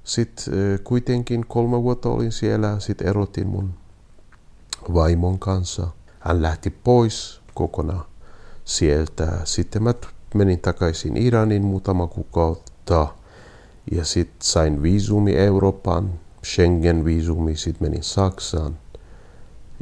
sitten 0.05 0.55
kuitenkin 0.85 1.47
kolme 1.49 1.83
vuotta 1.83 2.09
olin 2.09 2.33
siellä, 2.33 2.81
sitten 2.81 3.07
erotin 3.07 3.47
mun 3.47 3.75
vaimon 4.95 5.39
kanssa. 5.39 5.87
Hän 6.19 6.43
lähti 6.43 6.71
pois 6.71 7.41
kokonaan 7.55 8.05
sieltä. 8.65 9.29
Sitten 9.45 9.83
mä 9.83 9.95
menin 10.35 10.61
takaisin 10.61 11.17
Iranin 11.17 11.65
muutama 11.65 12.07
kuukautta 12.07 13.07
ja 13.93 14.05
sitten 14.05 14.37
sain 14.43 14.83
viisumi 14.83 15.37
Euroopan, 15.37 16.21
Schengen-viisumi, 16.45 17.57
sitten 17.57 17.89
menin 17.89 18.03
Saksaan. 18.03 18.79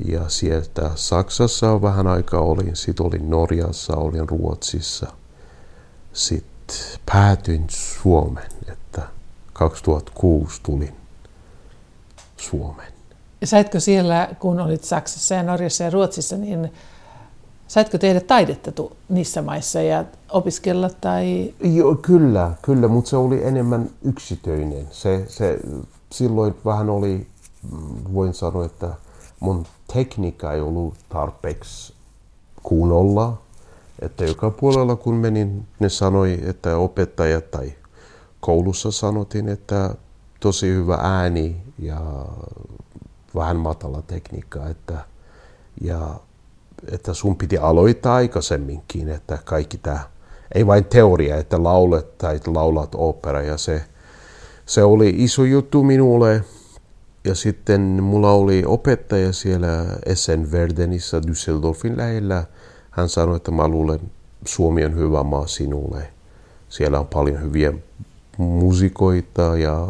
Ja 0.04 0.28
sieltä 0.28 0.90
Saksassa 0.94 1.82
vähän 1.82 2.06
aikaa 2.06 2.40
olin, 2.40 2.76
sitten 2.76 3.06
olin 3.06 3.30
Norjassa, 3.30 3.96
olin 3.96 4.28
Ruotsissa. 4.28 5.06
Sitten 6.12 6.76
päätyin 7.06 7.64
Suomeen, 7.68 8.50
2006 9.68 10.60
tulin 10.62 10.94
Suomeen. 12.36 12.92
Ja 13.40 13.46
saitkö 13.46 13.80
siellä, 13.80 14.28
kun 14.40 14.60
olit 14.60 14.84
Saksassa 14.84 15.34
ja 15.34 15.42
Norjassa 15.42 15.84
ja 15.84 15.90
Ruotsissa, 15.90 16.36
niin 16.36 16.72
saitko 17.68 17.98
tehdä 17.98 18.20
taidetta 18.20 18.72
tu- 18.72 18.96
niissä 19.08 19.42
maissa 19.42 19.80
ja 19.80 20.04
opiskella 20.30 20.90
tai... 21.00 21.54
Joo, 21.60 21.94
kyllä, 21.94 22.52
kyllä, 22.62 22.88
mutta 22.88 23.10
se 23.10 23.16
oli 23.16 23.44
enemmän 23.44 23.90
yksityinen. 24.02 24.86
Se, 24.90 25.24
se, 25.28 25.58
silloin 26.12 26.54
vähän 26.64 26.90
oli, 26.90 27.26
voin 28.14 28.34
sanoa, 28.34 28.64
että 28.64 28.88
mun 29.40 29.66
tekniikka 29.92 30.52
ei 30.52 30.60
ollut 30.60 30.94
tarpeeksi 31.08 31.94
kunnolla. 32.62 33.38
Että 33.98 34.24
joka 34.24 34.50
puolella 34.50 34.96
kun 34.96 35.14
menin, 35.14 35.66
ne 35.80 35.88
sanoi, 35.88 36.38
että 36.46 36.76
opettajat 36.76 37.50
tai 37.50 37.72
koulussa 38.42 38.90
sanotin, 38.90 39.48
että 39.48 39.94
tosi 40.40 40.68
hyvä 40.68 40.98
ääni 41.02 41.56
ja 41.78 42.00
vähän 43.34 43.56
matala 43.56 44.02
tekniikka, 44.02 44.68
että, 44.68 44.98
ja 45.80 46.20
että 46.92 47.14
sun 47.14 47.36
piti 47.36 47.58
aloittaa 47.58 48.14
aikaisemminkin, 48.14 49.08
että 49.08 49.38
kaikki 49.44 49.78
tämä, 49.78 50.00
ei 50.54 50.66
vain 50.66 50.84
teoria, 50.84 51.36
että 51.36 51.62
laulet 51.62 52.18
tai 52.18 52.40
laulat 52.46 52.94
opera 52.94 53.42
ja 53.42 53.56
se, 53.56 53.84
se 54.66 54.82
oli 54.82 55.14
iso 55.16 55.44
juttu 55.44 55.82
minulle. 55.82 56.44
Ja 57.24 57.34
sitten 57.34 57.80
mulla 57.80 58.32
oli 58.32 58.62
opettaja 58.66 59.32
siellä 59.32 59.68
Essen 60.06 60.52
Verdenissä 60.52 61.20
Düsseldorfin 61.20 61.96
lähellä. 61.96 62.44
Hän 62.90 63.08
sanoi, 63.08 63.36
että 63.36 63.50
mä 63.50 63.68
luulen, 63.68 64.00
Suomi 64.44 64.84
on 64.84 64.96
hyvä 64.96 65.22
maa 65.22 65.46
sinulle. 65.46 66.08
Siellä 66.68 67.00
on 67.00 67.06
paljon 67.06 67.42
hyviä 67.42 67.72
musikoita 68.38 69.58
ja 69.58 69.88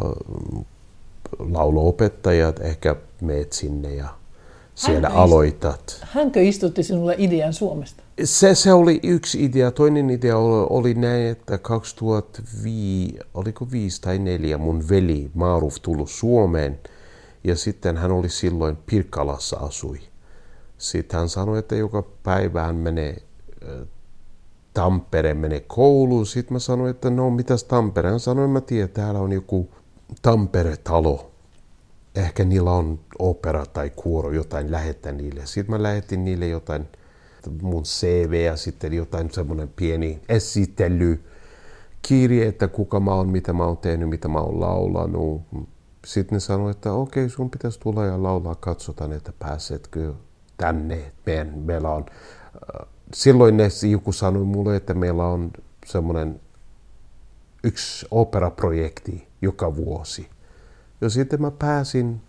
lauluopettajat. 1.39 2.59
Ehkä 2.59 2.95
meet 3.21 3.53
sinne 3.53 3.95
ja 3.95 4.07
siellä 4.75 5.09
Hänkö 5.09 5.21
aloitat. 5.21 5.99
Hänkö 6.01 6.41
istutti 6.41 6.83
sinulle 6.83 7.15
idean 7.17 7.53
Suomesta? 7.53 8.03
Se, 8.23 8.55
se 8.55 8.73
oli 8.73 8.99
yksi 9.03 9.45
idea. 9.45 9.71
Toinen 9.71 10.09
idea 10.09 10.37
oli, 10.37 10.67
oli 10.69 10.93
näin, 10.93 11.27
että 11.27 11.57
2005, 11.57 13.19
oliko 13.33 13.71
viisi 13.71 14.01
tai 14.01 14.19
neljä, 14.19 14.57
mun 14.57 14.89
veli 14.89 15.31
Maaruf 15.33 15.75
tullut 15.81 16.09
Suomeen. 16.09 16.79
Ja 17.43 17.55
sitten 17.55 17.97
hän 17.97 18.11
oli 18.11 18.29
silloin 18.29 18.77
Pirkkalassa 18.85 19.57
asui. 19.57 19.99
Sitten 20.77 21.19
hän 21.19 21.29
sanoi, 21.29 21.59
että 21.59 21.75
joka 21.75 22.03
päivä 22.23 22.63
hän 22.63 22.75
menee 22.75 23.17
Tampere 24.73 25.33
menee 25.33 25.63
kouluun. 25.67 26.25
Sitten 26.25 26.53
mä 26.53 26.59
sanoin, 26.59 26.91
että 26.91 27.09
no 27.09 27.29
mitäs 27.29 27.63
Tampere? 27.63 28.09
Hän 28.09 28.19
sanoi, 28.19 28.47
mä 28.47 28.61
tiedän, 28.61 28.89
täällä 28.89 29.19
on 29.19 29.31
joku 29.31 29.69
Tampere-talo 30.21 31.33
ehkä 32.15 32.45
niillä 32.45 32.71
on 32.71 32.99
opera 33.19 33.65
tai 33.65 33.91
kuoro, 33.95 34.31
jotain 34.31 34.71
lähettää 34.71 35.11
niille. 35.11 35.45
Sitten 35.45 35.75
mä 35.75 35.83
lähetin 35.83 36.25
niille 36.25 36.47
jotain 36.47 36.87
mun 37.61 37.83
CV 37.83 38.33
ja 38.45 38.55
sitten 38.55 38.93
jotain 38.93 39.31
semmoinen 39.31 39.69
pieni 39.75 40.21
esittely, 40.29 41.23
kirje, 42.01 42.47
että 42.47 42.67
kuka 42.67 42.99
mä 42.99 43.13
oon, 43.13 43.29
mitä 43.29 43.53
mä 43.53 43.65
oon 43.65 43.77
tehnyt, 43.77 44.09
mitä 44.09 44.27
mä 44.27 44.39
oon 44.39 44.59
laulanut. 44.59 45.41
Sitten 46.05 46.35
ne 46.35 46.39
sanoi, 46.39 46.71
että 46.71 46.93
okei, 46.93 47.29
sun 47.29 47.49
pitäisi 47.51 47.79
tulla 47.79 48.05
ja 48.05 48.23
laulaa, 48.23 48.55
katsotaan, 48.55 49.13
että 49.13 49.33
pääsetkö 49.39 50.13
tänne. 50.57 51.11
Meillä 51.55 51.89
on, 51.89 52.05
äh, 52.55 52.87
silloin 53.13 53.57
ne 53.57 53.69
joku 53.91 54.11
sanoi 54.11 54.43
mulle, 54.43 54.75
että 54.75 54.93
meillä 54.93 55.25
on 55.25 55.51
semmoinen 55.85 56.41
yksi 57.63 58.07
operaprojekti 58.11 59.27
joka 59.41 59.75
vuosi. 59.75 60.29
Ja 61.01 61.09
sitten 61.09 61.41
mä 61.41 61.51
pääsin 61.51 62.21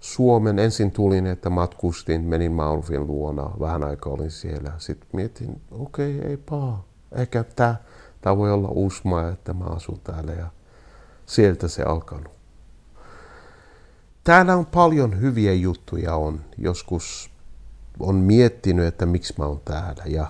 Suomen. 0.00 0.58
Ensin 0.58 0.90
tulin, 0.90 1.26
että 1.26 1.50
matkustin, 1.50 2.20
menin 2.24 2.52
Maurufin 2.52 3.06
luona. 3.06 3.50
Vähän 3.60 3.84
aikaa 3.84 4.12
olin 4.12 4.30
siellä. 4.30 4.72
Sitten 4.78 5.08
mietin, 5.12 5.60
okei, 5.70 6.18
okay, 6.18 6.30
ei 6.30 6.36
paha. 6.36 6.84
Ehkä 7.12 7.44
tämä, 7.44 7.74
tämä 8.20 8.36
voi 8.36 8.52
olla 8.52 8.68
usma, 8.70 9.28
että 9.28 9.52
mä 9.52 9.64
asun 9.64 10.00
täällä. 10.04 10.32
Ja 10.32 10.46
sieltä 11.26 11.68
se 11.68 11.82
alkanut. 11.82 12.32
Täällä 14.24 14.56
on 14.56 14.66
paljon 14.66 15.20
hyviä 15.20 15.52
juttuja. 15.52 16.14
On 16.14 16.40
joskus 16.58 17.29
on 18.00 18.14
miettinyt, 18.14 18.86
että 18.86 19.06
miksi 19.06 19.34
mä 19.38 19.44
oon 19.44 19.60
täällä. 19.64 20.02
Ja 20.06 20.26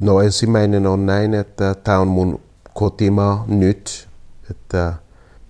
no 0.00 0.20
ensimmäinen 0.20 0.86
on 0.86 1.06
näin, 1.06 1.34
että 1.34 1.74
tämä 1.74 1.98
on 1.98 2.08
mun 2.08 2.40
kotimaa 2.74 3.44
nyt. 3.48 4.08
Että 4.50 4.94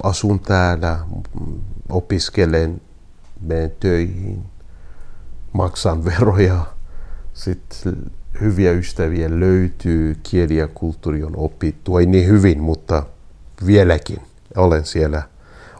asun 0.02 0.40
täällä, 0.40 0.98
opiskelen, 1.88 2.80
menen 3.40 3.72
töihin, 3.80 4.42
maksan 5.52 6.04
veroja, 6.10 6.66
sitten 7.34 7.96
hyviä 8.40 8.72
ystäviä 8.72 9.40
löytyy, 9.40 10.16
kieli 10.22 10.56
ja 10.56 10.68
kulttuuri 10.68 11.24
on 11.24 11.36
opittu, 11.36 11.98
ei 11.98 12.06
niin 12.06 12.26
hyvin, 12.26 12.62
mutta 12.62 13.02
vieläkin 13.66 14.18
olen 14.56 14.84
siellä 14.84 15.22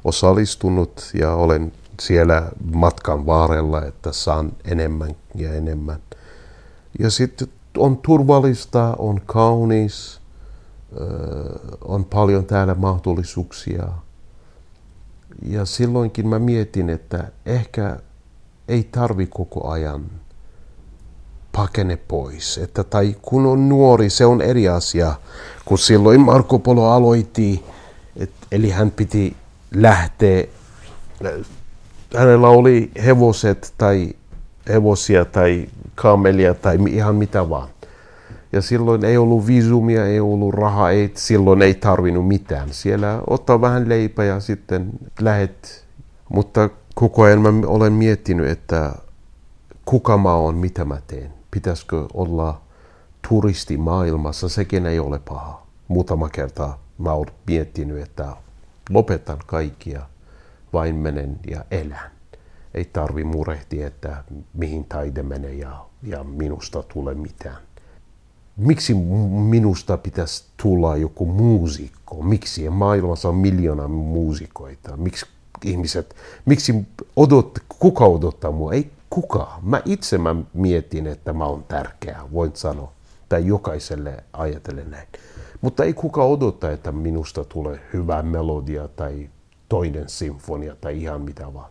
osallistunut 0.04 1.10
ja 1.14 1.34
olen 1.34 1.72
siellä 2.00 2.50
matkan 2.74 3.26
varrella, 3.26 3.84
että 3.84 4.12
saan 4.12 4.52
enemmän 4.64 5.16
ja 5.34 5.54
enemmän. 5.54 5.98
Ja 6.98 7.10
sitten 7.10 7.48
on 7.76 7.96
turvallista, 7.96 8.96
on 8.98 9.20
kaunis, 9.26 10.20
on 11.84 12.04
paljon 12.04 12.44
täällä 12.44 12.74
mahdollisuuksia 12.74 13.88
ja 15.42 15.64
silloinkin 15.64 16.28
mä 16.28 16.38
mietin, 16.38 16.90
että 16.90 17.24
ehkä 17.46 17.96
ei 18.68 18.88
tarvi 18.92 19.26
koko 19.26 19.68
ajan 19.68 20.10
pakene 21.52 21.96
pois. 21.96 22.58
Että, 22.58 22.84
tai 22.84 23.16
kun 23.22 23.46
on 23.46 23.68
nuori, 23.68 24.10
se 24.10 24.26
on 24.26 24.42
eri 24.42 24.68
asia. 24.68 25.14
Kun 25.64 25.78
silloin 25.78 26.20
Marco 26.20 26.58
Polo 26.58 26.90
aloitti, 26.90 27.64
et, 28.16 28.30
eli 28.52 28.70
hän 28.70 28.90
piti 28.90 29.36
lähteä, 29.74 30.44
hänellä 32.16 32.48
oli 32.48 32.90
hevoset 33.04 33.74
tai 33.78 34.12
hevosia 34.68 35.24
tai 35.24 35.68
kamelia 35.94 36.54
tai 36.54 36.78
ihan 36.88 37.14
mitä 37.14 37.48
vaan. 37.50 37.68
Ja 38.52 38.62
silloin 38.62 39.04
ei 39.04 39.16
ollut 39.16 39.46
viisumia, 39.46 40.06
ei 40.06 40.20
ollut 40.20 40.54
rahaa, 40.54 40.90
ei, 40.90 41.10
silloin 41.14 41.62
ei 41.62 41.74
tarvinnut 41.74 42.28
mitään. 42.28 42.68
Siellä 42.70 43.22
ottaa 43.26 43.60
vähän 43.60 43.88
leipää 43.88 44.24
ja 44.24 44.40
sitten 44.40 44.90
lähet. 45.20 45.84
Mutta 46.28 46.70
koko 46.94 47.22
ajan 47.22 47.40
mä 47.40 47.48
olen 47.66 47.92
miettinyt, 47.92 48.48
että 48.48 48.92
kuka 49.84 50.18
mä 50.18 50.34
oon, 50.34 50.54
mitä 50.54 50.84
mä 50.84 50.98
teen. 51.06 51.32
Pitäisikö 51.50 52.06
olla 52.14 52.60
turisti 53.28 53.76
maailmassa, 53.76 54.48
sekin 54.48 54.86
ei 54.86 54.98
ole 54.98 55.18
paha. 55.18 55.66
Muutama 55.88 56.28
kerta 56.28 56.78
mä 56.98 57.12
oon 57.12 57.26
miettinyt, 57.46 58.02
että 58.02 58.36
lopetan 58.90 59.38
kaikkia, 59.46 60.02
vain 60.72 60.94
menen 60.94 61.38
ja 61.50 61.64
elän. 61.70 62.10
Ei 62.74 62.84
tarvi 62.84 63.24
murehtia, 63.24 63.86
että 63.86 64.24
mihin 64.54 64.84
taide 64.84 65.22
menee 65.22 65.54
ja, 65.54 65.86
ja 66.02 66.24
minusta 66.24 66.82
tulee 66.82 67.14
mitään 67.14 67.58
miksi 68.60 68.94
minusta 69.48 69.96
pitäisi 69.96 70.44
tulla 70.62 70.96
joku 70.96 71.26
muusikko? 71.26 72.22
Miksi 72.22 72.70
maailmassa 72.70 73.28
on 73.28 73.34
miljoona 73.34 73.88
muusikoita? 73.88 74.96
Miksi 74.96 75.26
ihmiset, 75.64 76.16
miksi 76.44 76.86
odot, 77.16 77.58
kuka 77.78 78.04
odottaa 78.04 78.52
mua? 78.52 78.72
Ei 78.72 78.90
kuka. 79.10 79.58
Mä 79.62 79.82
itse 79.84 80.18
mä 80.18 80.36
mietin, 80.54 81.06
että 81.06 81.32
mä 81.32 81.44
oon 81.44 81.64
tärkeä, 81.68 82.20
voin 82.32 82.50
sanoa. 82.54 82.92
Tai 83.28 83.46
jokaiselle 83.46 84.24
ajatellen 84.32 84.90
näin. 84.90 85.08
Mutta 85.60 85.84
ei 85.84 85.92
kuka 85.92 86.24
odota, 86.24 86.70
että 86.70 86.92
minusta 86.92 87.44
tulee 87.44 87.80
hyvä 87.92 88.22
melodia 88.22 88.88
tai 88.88 89.30
toinen 89.70 90.08
sinfonia 90.08 90.76
tai 90.80 91.02
ihan 91.02 91.20
mitä 91.20 91.54
vaan. 91.54 91.70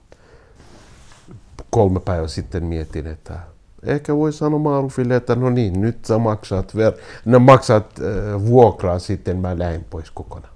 Kolme 1.70 2.00
päivää 2.00 2.28
sitten 2.28 2.64
mietin, 2.64 3.08
että 3.08 3.40
ehkä 3.84 4.16
voi 4.16 4.34
sanoa 4.34 4.60
Maarufille, 4.60 5.16
että 5.16 5.36
no 5.36 5.50
niin, 5.50 5.82
nyt 5.82 6.06
sä 6.06 6.18
maksat, 6.18 6.74
ver- 6.74 7.00
no, 7.26 7.40
maksat 7.40 7.86
äh, 8.00 8.46
vuokraa, 8.46 9.00
sitten 9.00 9.38
mä 9.38 9.60
lähden 9.60 9.86
pois 9.90 10.12
kokonaan. 10.12 10.54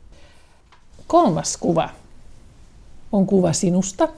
Kolmas 1.08 1.58
kuva 1.58 1.89
on 3.12 3.27
kuva 3.27 3.53
sinusta. 3.53 4.03
Äh, 4.03 4.10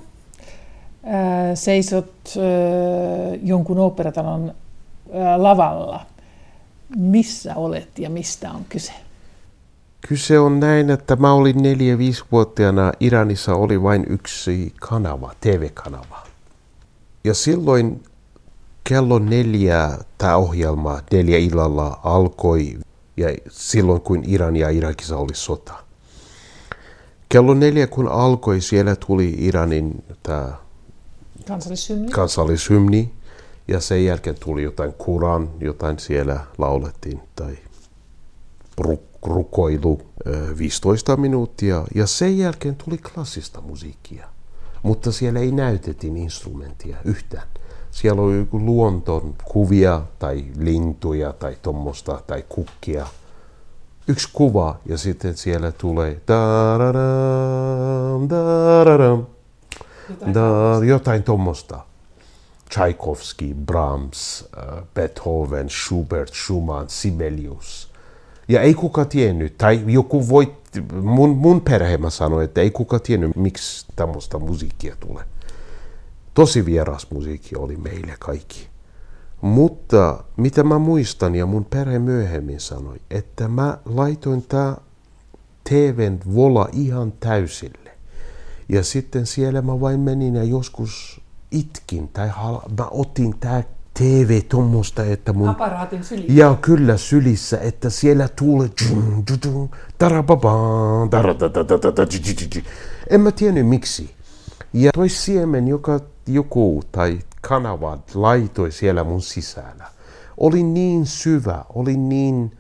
seisot 1.54 2.12
äh, 2.28 3.40
jonkun 3.44 3.80
operatalon 3.80 4.50
äh, 4.50 5.40
lavalla. 5.42 6.06
Missä 6.96 7.56
olet 7.56 8.00
ja 8.00 8.10
mistä 8.10 8.52
on 8.52 8.66
kyse? 8.70 9.05
Kyse 10.08 10.40
on 10.40 10.60
näin, 10.60 10.90
että 10.90 11.16
mä 11.16 11.34
olin 11.34 11.64
neljä-viisivuotiaana. 11.64 12.92
Iranissa 13.00 13.56
oli 13.56 13.84
vain 13.84 14.06
yksi 14.10 14.74
kanava, 14.80 15.34
TV-kanava. 15.42 16.24
Ja 17.24 17.34
silloin 17.34 18.04
kello 18.84 19.20
neljä 19.20 19.98
tämä 20.18 20.36
ohjelma, 20.36 21.00
neljä 21.12 21.38
illalla 21.38 22.00
alkoi, 22.04 22.80
ja 23.18 23.28
silloin 23.50 24.02
kun 24.02 24.24
Iran 24.28 24.56
ja 24.56 24.70
Irakissa 24.70 25.18
oli 25.18 25.36
sota. 25.36 25.74
Kello 27.30 27.54
neljä 27.54 27.88
kun 27.88 28.08
alkoi, 28.08 28.62
siellä 28.62 28.96
tuli 28.96 29.36
Iranin 29.38 30.04
tämä 30.24 30.54
kansallishymni. 31.48 32.10
kansallishymni, 32.10 33.14
ja 33.68 33.80
sen 33.80 34.06
jälkeen 34.06 34.36
tuli 34.40 34.64
jotain 34.64 34.94
Kuran, 34.94 35.50
jotain 35.60 36.00
siellä 36.00 36.40
laulettiin, 36.58 37.20
tai 37.36 37.58
rukoilu 39.26 40.02
15 40.58 41.18
minuuttia, 41.18 41.84
ja 41.96 42.08
sen 42.08 42.38
jälkeen 42.38 42.76
tuli 42.76 42.98
klassista 42.98 43.62
musiikkia. 43.62 44.28
Mutta 44.84 45.12
siellä 45.12 45.40
ei 45.40 45.52
näytettiin 45.52 46.18
instrumenttia 46.18 46.98
yhtään 47.06 47.48
Siellä 47.96 48.22
on 48.22 48.38
joku 48.38 48.60
luonton 48.60 49.36
kuvia 49.44 50.02
tai 50.20 50.46
lintuja 50.58 51.34
tai 51.34 51.58
tuommoista 51.62 52.22
tai 52.28 52.44
kukkia. 52.50 53.08
Yksi 54.08 54.30
kuva 54.34 54.80
ja 54.86 54.98
sitten 54.98 55.38
siellä 55.38 55.72
tulee 55.72 56.22
jotain, 60.20 60.88
jotain 60.88 61.24
tuommoista. 61.24 61.80
Tchaikovsky, 62.70 63.54
Brahms, 63.66 64.50
Beethoven, 64.94 65.70
Schubert, 65.70 66.34
Schumann, 66.34 66.90
Sibelius. 66.90 67.95
Ja 68.48 68.62
ei 68.62 68.74
kuka 68.74 69.06
tiennyt, 69.06 69.58
tai 69.58 69.84
joku 69.88 70.30
voi, 70.30 70.56
mun, 71.02 71.30
mun 71.30 71.62
perhe 71.62 71.98
mä 71.98 72.10
sanoin, 72.10 72.46
että 72.46 72.62
ei 72.62 72.72
kuka 72.72 73.00
tiennyt, 73.00 73.36
miksi 73.36 73.86
tämmöistä 73.96 74.40
musiikkia 74.40 74.96
tulee. 75.00 75.24
Tosi 76.34 76.66
vieras 76.66 77.08
musiikki 77.12 77.56
oli 77.56 77.78
meille 77.78 78.16
kaikki. 78.20 78.68
Mutta 79.42 80.24
mitä 80.38 80.64
mä 80.64 80.80
muistan 80.80 81.36
ja 81.36 81.46
mun 81.46 81.66
perhe 81.66 82.00
myöhemmin 82.00 82.60
sanoi, 82.60 82.98
että 83.12 83.48
mä 83.48 83.78
laitoin 83.86 84.42
tää 84.42 84.78
TVn 85.70 86.20
vola 86.36 86.70
ihan 86.72 87.14
täysille. 87.20 87.92
Ja 88.70 88.84
sitten 88.84 89.26
siellä 89.26 89.62
mä 89.62 89.82
vain 89.82 90.00
menin 90.00 90.36
ja 90.36 90.44
joskus 90.44 91.22
itkin 91.52 92.08
tai 92.08 92.30
hal- 92.30 92.70
mä 92.78 92.88
otin 92.92 93.36
tää 93.40 93.64
TV 94.00 94.42
tuommoista, 94.50 95.04
että 95.04 95.34
mun... 95.34 95.50
Aparaatin 95.50 96.04
sylissä. 96.04 96.34
Ja 96.34 96.58
kyllä 96.62 96.98
sylissä, 96.98 97.58
että 97.58 97.90
siellä 97.90 98.28
tulee... 98.28 98.70
En 103.10 103.22
mä 103.22 103.32
tiennyt 103.32 103.68
miksi. 103.68 104.16
Ja 104.74 104.92
toi 104.92 105.10
siemen, 105.10 105.68
joka 105.68 106.00
joku 106.28 106.84
tai 106.92 107.20
kanava 107.42 108.00
laitoi 108.14 108.72
siellä 108.72 109.04
mun 109.04 109.22
sisällä, 109.22 109.86
oli 110.38 110.64
niin 110.64 111.06
syvä, 111.06 111.66
oli 111.76 111.98
niin 111.98 112.58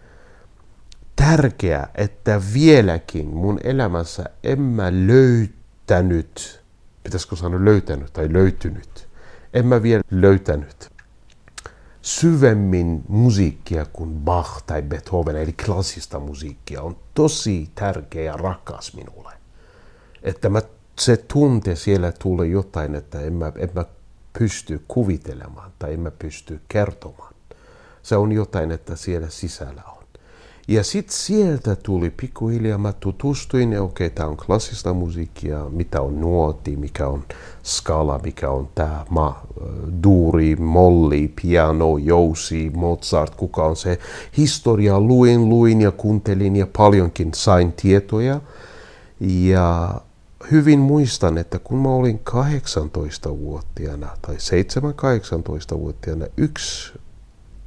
tärkeä, 1.15 1.88
että 1.95 2.41
vieläkin 2.54 3.28
mun 3.28 3.60
elämässä 3.63 4.24
en 4.43 4.62
mä 4.62 4.91
löytänyt, 4.91 6.63
pitäisikö 7.04 7.36
sanoa 7.36 7.65
löytänyt 7.65 8.13
tai 8.13 8.34
löytynyt, 8.34 9.08
en 9.54 9.67
mä 9.67 9.84
vielä 9.84 10.04
löytänyt 10.12 10.94
syvemmin 12.06 13.04
musiikkia 13.08 13.86
kuin 13.94 14.10
Bach 14.10 14.63
tai 14.65 14.82
Beethoven, 14.82 15.36
eli 15.36 15.54
klassista 15.65 16.20
musiikkia, 16.20 16.82
on 16.82 16.98
tosi 17.13 17.70
tärkeä 17.76 18.24
ja 18.24 18.38
rakas 18.38 18.94
minulle. 18.94 19.34
Että 20.24 20.50
mä, 20.50 20.62
se 21.00 21.18
tunte 21.18 21.76
siellä 21.76 22.12
tulee 22.12 22.48
jotain, 22.48 22.96
että 22.96 23.22
en 23.22 23.34
mä, 23.34 23.52
en 23.58 23.70
mä 23.74 23.86
pysty 24.39 24.84
kuvitelemaan 24.88 25.72
tai 25.80 25.94
en 25.94 26.00
mä 26.00 26.12
pysty 26.12 26.62
kertomaan. 26.68 27.34
Se 28.04 28.15
on 28.15 28.32
jotain, 28.32 28.72
että 28.72 28.96
siellä 28.96 29.30
sisällä 29.30 29.84
on. 29.88 29.94
Ja 30.67 30.84
sitten 30.84 31.17
sieltä 31.17 31.75
tuli 31.75 32.10
pikkuhiljaa, 32.10 32.78
mä 32.78 32.93
tutustuin, 32.93 33.69
okei, 33.69 34.08
okay, 34.08 34.10
tämä 34.10 34.30
on 34.30 34.38
klassista 34.38 34.93
musiikkia, 34.93 35.65
mitä 35.69 36.01
on 36.01 36.21
nuoti, 36.21 36.75
mikä 36.75 37.08
on 37.08 37.23
skala, 37.63 38.19
mikä 38.23 38.49
on 38.49 38.69
tämä 38.75 39.06
ma, 39.10 39.41
duuri, 40.04 40.56
molli, 40.56 41.34
piano, 41.41 41.97
jousi, 41.97 42.71
Mozart, 42.75 43.36
kuka 43.36 43.65
on 43.65 43.75
se 43.75 43.99
historia. 44.38 44.99
Luin, 44.99 45.49
luin 45.49 45.82
ja 45.82 45.91
kuuntelin 45.91 46.56
ja 46.56 46.67
paljonkin 46.78 47.34
sain 47.34 47.73
tietoja. 47.73 48.41
Ja 49.19 49.95
hyvin 50.51 50.80
muistan, 50.80 51.38
että 51.38 51.60
kun 51.60 51.78
mä 51.78 51.89
olin 51.89 52.19
18-vuotiaana 52.30 54.10
tai 54.21 54.36
7-18-vuotiaana, 54.36 56.25
yksi 56.38 56.93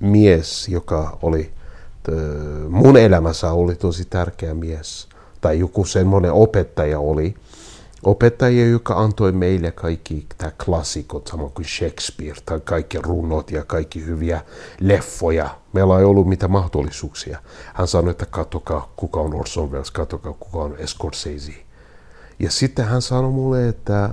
mies, 0.00 0.68
joka 0.68 1.18
oli 1.22 1.57
mun 2.68 2.96
elämässä 2.96 3.52
oli 3.52 3.74
tosi 3.74 4.04
tärkeä 4.04 4.54
mies. 4.54 5.08
Tai 5.40 5.58
joku 5.58 5.84
semmoinen 5.84 6.32
opettaja 6.32 7.00
oli. 7.00 7.34
Opettaja, 8.02 8.66
joka 8.66 8.94
antoi 8.94 9.32
meille 9.32 9.72
kaikki 9.72 10.26
tämä 10.38 10.52
klassikot, 10.64 11.26
samoin 11.26 11.52
kuin 11.52 11.66
Shakespeare, 11.66 12.40
tai 12.46 12.60
kaikki 12.60 12.98
runot 12.98 13.50
ja 13.50 13.64
kaikki 13.64 14.04
hyviä 14.04 14.40
leffoja. 14.80 15.50
Meillä 15.72 15.98
ei 15.98 16.04
ollut 16.04 16.28
mitään 16.28 16.52
mahdollisuuksia. 16.52 17.38
Hän 17.74 17.88
sanoi, 17.88 18.10
että 18.10 18.26
katsokaa 18.26 18.92
kuka 18.96 19.20
on 19.20 19.34
Orson 19.34 19.70
Welles, 19.70 19.90
katsokaa 19.90 20.32
kuka 20.32 20.58
on 20.58 20.76
Scorsese. 20.86 21.52
Ja 22.38 22.50
sitten 22.50 22.84
hän 22.84 23.02
sanoi 23.02 23.30
mulle, 23.30 23.68
että 23.68 24.10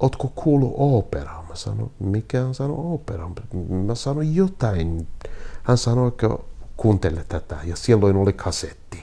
ootko 0.00 0.32
kuullut 0.34 0.74
operaa? 0.76 1.46
Mä 1.48 1.54
sanoin, 1.54 1.90
mikä 2.00 2.40
hän 2.40 2.54
sanoi 2.54 2.76
opera? 2.78 3.30
Mä 3.68 3.94
sanoin 3.94 4.34
jotain. 4.34 5.06
Hän 5.62 5.78
sanoi, 5.78 6.08
että 6.08 6.28
kuuntele 6.78 7.24
tätä. 7.28 7.56
Ja 7.64 7.76
silloin 7.76 8.16
oli 8.16 8.32
kasetti. 8.32 9.02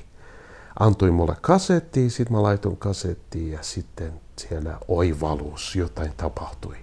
Antoi 0.80 1.12
mulle 1.12 1.36
kasetti, 1.42 2.10
sitten 2.10 2.38
mä 2.38 2.44
laitoin 2.44 2.78
kasettiin 2.78 3.52
ja 3.52 3.60
sitten 3.62 4.14
siellä 4.38 4.78
oivallus, 4.88 5.76
jotain 5.76 6.12
tapahtui. 6.18 6.76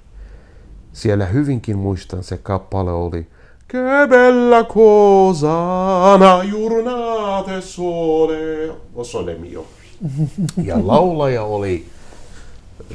Siellä 0.93 1.27
hyvinkin 1.27 1.79
muistan, 1.79 2.25
se 2.25 2.39
kappale 2.39 2.93
oli 2.93 3.27
Che 3.73 4.07
bella 4.07 4.67
cosa 4.67 6.13
una 6.15 6.45
giornata 6.45 7.59
sole. 7.63 8.77
O 8.93 9.03
sole 9.03 9.39
mio. 9.39 9.65
Ja 10.63 10.87
laulaja 10.87 11.43
oli 11.45 11.89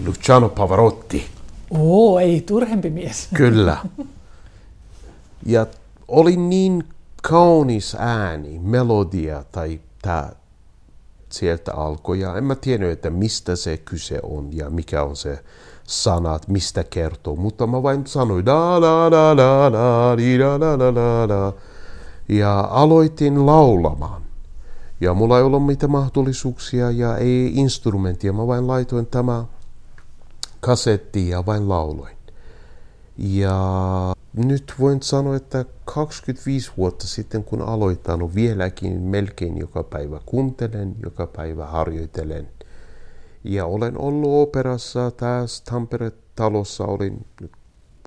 Luciano 0.05 0.49
Pavarotti. 0.49 1.25
Oo, 1.71 2.19
ei 2.19 2.41
turhempi 2.41 2.89
mies. 2.89 3.27
Kyllä. 3.33 3.77
Ja 5.45 5.65
oli 6.07 6.35
niin 6.35 6.83
kaunis 7.21 7.95
ääni, 7.99 8.59
melodia 8.59 9.43
tai 9.51 9.79
tämä 10.01 10.29
sieltä 11.29 11.73
alkoi. 11.73 12.19
Ja 12.19 12.37
en 12.37 12.43
mä 12.43 12.55
tiedä, 12.55 12.91
että 12.91 13.09
mistä 13.09 13.55
se 13.55 13.77
kyse 13.77 14.19
on 14.23 14.57
ja 14.57 14.69
mikä 14.69 15.03
on 15.03 15.15
se 15.15 15.43
sanat, 15.83 16.47
mistä 16.47 16.83
kertoo. 16.83 17.35
Mutta 17.35 17.67
mä 17.67 17.83
vain 17.83 18.07
sanoin 18.07 18.45
da 18.45 18.81
da 18.81 19.11
da 19.11 19.37
da 19.37 19.71
da 19.71 20.17
di 20.17 20.39
da 20.39 20.59
da 20.59 20.79
da 20.79 20.95
da 20.95 21.27
da. 21.27 21.53
Ja 22.29 22.59
aloitin 22.59 23.45
laulamaan. 23.45 24.21
Ja 25.01 25.13
mulla 25.13 25.37
ei 25.37 25.43
ollut 25.43 25.65
mitään 25.65 25.91
mahdollisuuksia 25.91 26.91
ja 26.91 27.17
ei 27.17 27.51
instrumenttia. 27.55 28.33
Mä 28.33 28.47
vain 28.47 28.67
laitoin 28.67 29.05
tämä 29.05 29.45
kasetti 30.59 31.29
ja 31.29 31.45
vain 31.45 31.69
lauloin. 31.69 32.17
Ja 33.17 33.57
nyt 34.37 34.73
voin 34.79 35.01
sanoa, 35.01 35.35
että 35.35 35.65
25 35.85 36.71
vuotta 36.77 37.07
sitten 37.07 37.43
kun 37.43 37.61
aloitan, 37.61 38.35
vieläkin 38.35 39.01
melkein 39.01 39.57
joka 39.57 39.83
päivä 39.83 40.19
kuuntelen, 40.25 40.95
joka 41.03 41.27
päivä 41.27 41.65
harjoitelen. 41.65 42.49
Ja 43.43 43.65
olen 43.65 44.01
ollut 44.01 44.47
operassa 44.47 45.11
tässä 45.11 45.63
Tampere-talossa, 45.65 46.85
olin 46.85 47.25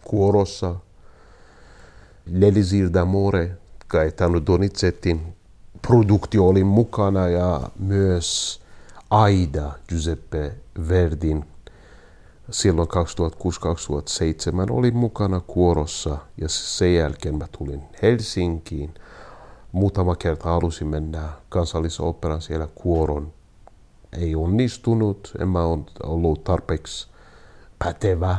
kuorossa 0.04 0.76
L'Elisir 2.26 2.90
d'Amore, 2.90 3.50
Gaetano 3.88 4.46
Donizettin 4.46 5.20
produktio 5.86 6.48
oli 6.48 6.64
mukana 6.64 7.28
ja 7.28 7.60
myös 7.78 8.60
Aida 9.10 9.72
Giuseppe 9.88 10.52
Verdin 10.88 11.44
silloin 12.50 12.88
2006-2007 12.88 12.92
olin 14.70 14.96
mukana 14.96 15.40
kuorossa 15.40 16.18
ja 16.36 16.48
sen 16.48 16.94
jälkeen 16.94 17.38
mä 17.38 17.46
tulin 17.58 17.82
Helsinkiin. 18.02 18.94
Muutama 19.72 20.16
kerta 20.16 20.48
halusin 20.48 20.86
mennä 20.86 21.28
kansallisoperan 21.48 22.42
siellä 22.42 22.68
kuoron. 22.74 23.32
Ei 24.18 24.34
onnistunut, 24.34 25.32
en 25.40 25.48
mä 25.48 25.60
ollut 26.02 26.44
tarpeeksi 26.44 27.08
pätevä. 27.78 28.36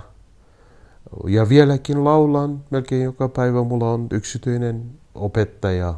Ja 1.28 1.50
vieläkin 1.50 2.04
laulan 2.04 2.63
melkein 2.69 3.04
joka 3.04 3.30
päivä. 3.30 3.63
Mulla 3.63 3.91
on 3.91 4.08
yksityinen 4.12 4.91
opettaja, 5.15 5.93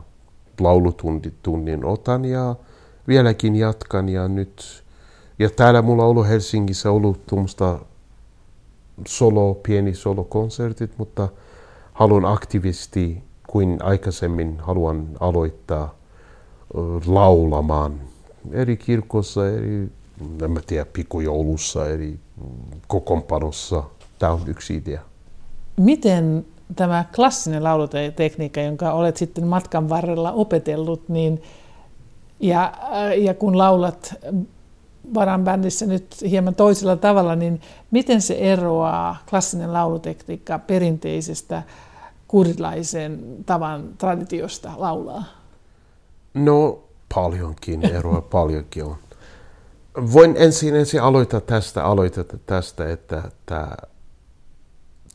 laulutunnin 0.60 1.86
otan 1.86 2.26
ja 2.26 2.56
vieläkin 3.08 3.56
jatkan 3.56 4.10
ja 4.10 4.28
nyt 4.28 4.84
ja 5.39 5.49
täällä 5.49 5.82
mulla 5.82 6.04
on 6.04 6.10
ollut 6.10 6.28
Helsingissä 6.28 6.91
ollut 6.91 7.26
tuommoista 7.26 7.80
solo, 9.08 9.53
pieni 9.53 9.93
solokonsertit, 9.93 10.97
mutta 10.97 11.29
haluan 11.93 12.25
aktivisti 12.25 13.23
kuin 13.47 13.77
aikaisemmin 13.84 14.60
haluan 14.60 15.08
aloittaa 15.19 15.95
laulamaan 17.08 18.01
eri 18.51 18.77
kirkossa, 18.77 19.49
eri, 19.49 19.89
en 20.43 20.51
mä 20.51 20.60
tiedä, 20.67 20.86
pikkujoulussa, 20.93 21.89
eri 21.89 22.19
kokonpanossa. 22.88 23.84
Tämä 24.19 24.32
on 24.32 24.41
yksi 24.47 24.75
idea. 24.75 25.01
Miten 25.77 26.45
tämä 26.75 27.06
klassinen 27.15 27.63
laulutekniikka, 27.63 28.62
jonka 28.62 28.91
olet 28.91 29.17
sitten 29.17 29.47
matkan 29.47 29.89
varrella 29.89 30.32
opetellut, 30.32 31.10
niin, 31.10 31.41
ja, 32.39 32.73
ja 33.17 33.34
kun 33.34 33.58
laulat 33.58 34.15
varan 35.13 35.43
bändissä 35.43 35.85
nyt 35.85 36.15
hieman 36.21 36.55
toisella 36.55 36.95
tavalla, 36.95 37.35
niin 37.35 37.61
miten 37.91 38.21
se 38.21 38.33
eroaa 38.33 39.17
klassinen 39.29 39.73
laulutekniikka 39.73 40.59
perinteisestä 40.59 41.63
kurilaisen 42.27 43.37
tavan 43.45 43.89
traditiosta 43.97 44.71
laulaa? 44.77 45.23
No 46.33 46.83
paljonkin 47.15 47.85
eroa, 47.85 48.21
paljonkin 48.31 48.83
on. 48.83 48.95
Voin 50.13 50.35
ensin, 50.37 50.75
ensin 50.75 51.01
aloittaa 51.01 51.41
tästä, 51.41 51.85
aloittaa 51.85 52.39
tästä, 52.45 52.91
että 52.91 53.23
tämä 53.45 53.67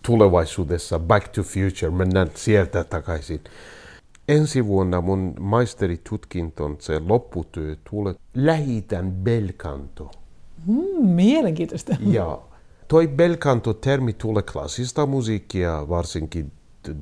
tulevaisuudessa 0.07 0.99
Back 0.99 1.29
to 1.29 1.43
Future, 1.43 1.91
mennään 1.91 2.31
sieltä 2.35 2.85
takaisin. 2.85 3.41
Ensi 4.29 4.67
vuonna 4.67 5.01
mun 5.01 5.35
maisteritutkinton 5.41 6.77
se 6.79 7.01
lopputyö 7.07 7.77
tulee 7.91 8.15
lähitän 8.35 9.13
belkanto. 9.13 10.11
Mm, 10.67 11.07
mielenkiintoista. 11.07 11.97
Ja 12.11 12.41
toi 12.89 13.09
belkanto-termi 13.09 14.13
tulee 14.13 14.43
klassista 14.43 15.07
musiikkia, 15.07 15.89
varsinkin 15.89 16.53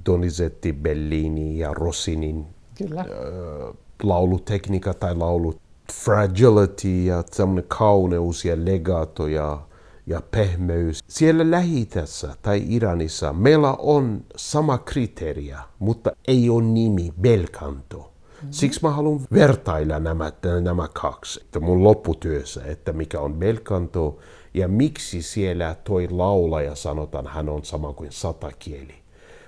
Donizetti, 0.07 0.73
Bellini 0.73 1.59
ja 1.59 1.75
Rossinin 1.75 2.47
Kyllä. 2.79 3.01
Äh, 3.01 3.77
laulutekniikka 4.03 4.95
tai 4.95 5.15
laulu 5.15 5.55
fragility 5.93 7.05
ja 7.05 7.25
semmoinen 7.31 7.65
kauneus 7.69 8.45
ja 8.45 8.57
legato 8.65 9.27
ja, 9.27 9.63
ja 10.07 10.23
pehmeys. 10.31 11.05
Siellä 11.09 11.51
lähitässä 11.51 12.37
tai 12.43 12.65
Iranissa 12.69 13.33
meillä 13.33 13.73
on 13.73 14.25
sama 14.37 14.79
kriteeriä, 14.79 15.61
mutta 15.79 16.11
ei 16.29 16.51
ole 16.51 16.63
nimi 16.63 17.13
belkanto. 17.21 17.99
Mm-hmm. 17.99 18.53
Siksi 18.53 18.81
mä 18.83 18.91
haluan 18.91 19.21
vertailla 19.33 19.99
nämä, 19.99 20.33
nämä 20.61 20.89
kaksi 20.93 21.41
että 21.41 21.61
mun 21.61 21.85
lopputyössä, 21.85 22.65
että 22.65 22.93
mikä 22.93 23.21
on 23.21 23.35
belkanto 23.35 24.19
ja 24.55 24.69
miksi 24.69 25.23
siellä 25.23 25.77
toi 25.85 26.09
laulaja 26.11 26.75
sanotaan, 26.75 27.27
hän 27.27 27.49
on 27.49 27.65
sama 27.65 27.93
kuin 27.93 28.13
satakieli. 28.13 28.95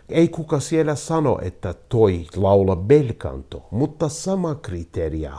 Ei 0.08 0.28
kuka 0.28 0.60
siellä 0.60 0.94
sano, 0.94 1.38
että 1.42 1.74
toi 1.88 2.26
laula 2.36 2.76
belkanto, 2.76 3.68
mutta 3.70 4.08
sama 4.08 4.54
kriteeriä 4.54 5.32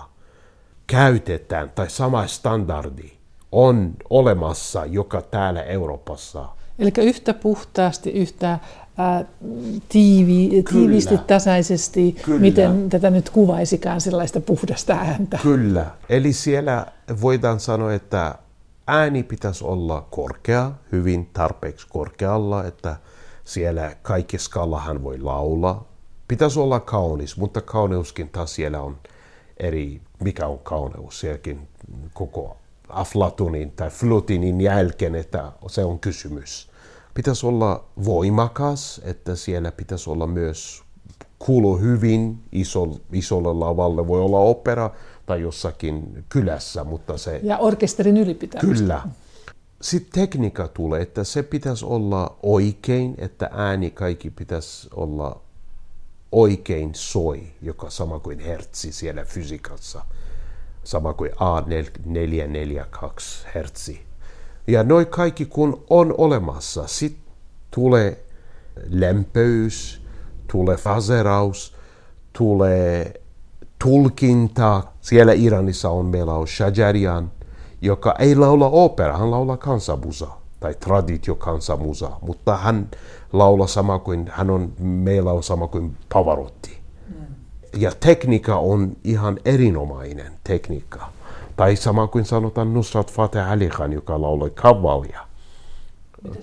käytetään 0.88 1.70
tai 1.70 1.90
sama 1.90 2.28
standardi 2.28 3.19
on 3.52 3.94
olemassa 4.10 4.86
joka 4.86 5.22
täällä 5.22 5.64
Euroopassa. 5.64 6.46
Eli 6.80 6.92
yhtä 6.98 7.34
puhtaasti, 7.34 8.10
yhtä 8.10 8.60
ää, 8.98 9.26
tiivi, 9.90 10.64
tiivisti, 10.72 11.18
tasaisesti, 11.18 12.16
Kyllä. 12.26 12.40
miten 12.40 12.90
tätä 12.90 13.10
nyt 13.10 13.30
kuvaisikaan 13.30 14.02
sellaista 14.02 14.42
puhdasta 14.42 14.94
ääntä. 14.94 15.40
Kyllä. 15.44 15.86
Eli 16.10 16.34
siellä 16.34 16.86
voidaan 17.22 17.60
sanoa, 17.60 17.94
että 17.94 18.36
ääni 18.88 19.24
pitäisi 19.24 19.64
olla 19.64 20.08
korkea, 20.10 20.72
hyvin 20.92 21.30
tarpeeksi 21.34 21.88
korkealla, 21.90 22.66
että 22.66 22.96
siellä 23.46 23.96
kaikki 24.02 24.38
skallahan 24.38 25.04
voi 25.04 25.20
laulaa. 25.20 25.88
Pitäisi 26.28 26.60
olla 26.60 26.80
kaunis, 26.80 27.38
mutta 27.38 27.62
kauneuskin 27.62 28.30
taas 28.30 28.56
siellä 28.56 28.82
on 28.82 28.98
eri, 29.58 30.02
mikä 30.24 30.48
on 30.48 30.60
kauneus. 30.60 31.20
Sielläkin 31.20 31.68
koko 32.14 32.58
Aflatunin 32.90 33.72
tai 33.72 33.90
Flutinin 33.90 34.62
jälkeen, 34.62 35.16
että 35.16 35.52
se 35.68 35.86
on 35.86 36.00
kysymys. 36.00 36.70
Pitäisi 37.14 37.46
olla 37.46 37.86
voimakas, 38.06 39.02
että 39.04 39.36
siellä 39.36 39.72
pitäisi 39.72 40.10
olla 40.10 40.28
myös 40.28 40.84
kuulu 41.40 41.78
hyvin 41.78 42.40
iso, 42.52 42.88
isolle 43.12 43.54
lavalle. 43.54 44.08
Voi 44.08 44.22
olla 44.22 44.40
opera 44.40 44.90
tai 45.26 45.42
jossakin 45.42 46.26
kylässä, 46.30 46.84
mutta 46.84 47.18
se... 47.18 47.40
Ja 47.44 47.58
orkesterin 47.58 48.18
ylipitämistä. 48.18 48.80
Kyllä. 48.80 49.02
Sitten 49.82 50.22
tekniikka 50.22 50.68
tulee, 50.68 51.02
että 51.02 51.24
se 51.24 51.44
pitäisi 51.44 51.86
olla 51.86 52.38
oikein, 52.44 53.16
että 53.18 53.50
ääni 53.54 53.92
kaikki 53.92 54.30
pitäisi 54.30 54.88
olla 54.96 55.42
oikein 56.32 56.90
soi, 56.94 57.44
joka 57.62 57.90
sama 57.90 58.20
kuin 58.20 58.40
hertsi 58.40 58.92
siellä 58.92 59.26
fysiikassa, 59.26 60.06
sama 60.84 61.14
kuin 61.14 61.32
A442 61.32 61.36
hertsi. 63.56 64.02
Ja 64.68 64.84
noin 64.84 65.08
kaikki 65.08 65.46
kun 65.46 65.84
on 65.90 66.16
olemassa, 66.18 66.88
sitten 66.88 67.34
tulee 67.72 68.26
lämpöys, 68.90 70.02
tulee 70.52 70.78
faseraus, 70.78 71.76
tulee 72.38 73.22
tulkinta. 73.84 74.84
Siellä 75.02 75.34
Iranissa 75.34 75.90
on 75.90 76.06
meillä 76.06 76.34
on 76.34 76.48
Shajarian, 76.48 77.32
joka 77.82 78.16
ei 78.20 78.36
laula 78.36 78.68
opera, 78.68 79.18
hän 79.18 79.32
laulaa 79.32 79.58
kansanmusa 79.58 80.28
tai 80.60 80.76
traditio 80.76 81.36
kansanmusa, 81.36 82.12
mutta 82.22 82.58
hän 82.58 82.90
laula 83.34 83.68
sama 83.68 84.00
kuin, 84.00 84.30
hän 84.32 84.50
on, 84.50 84.74
meillä 84.80 85.32
on 85.32 85.44
sama 85.44 85.68
kuin 85.68 85.98
Pavarotti. 86.14 86.79
Ja 87.78 87.92
tekniikka 88.00 88.58
on 88.58 88.92
ihan 89.04 89.40
erinomainen 89.46 90.34
tekniikka. 90.44 91.10
Tai 91.56 91.76
sama 91.76 92.08
kuin 92.08 92.26
sanotaan 92.26 92.74
Nusrat 92.74 93.12
Fateh 93.12 93.52
Ali 93.52 93.70
Khan, 93.70 93.94
joka 93.94 94.22
lauloi 94.22 94.50
kavalia. 94.50 95.20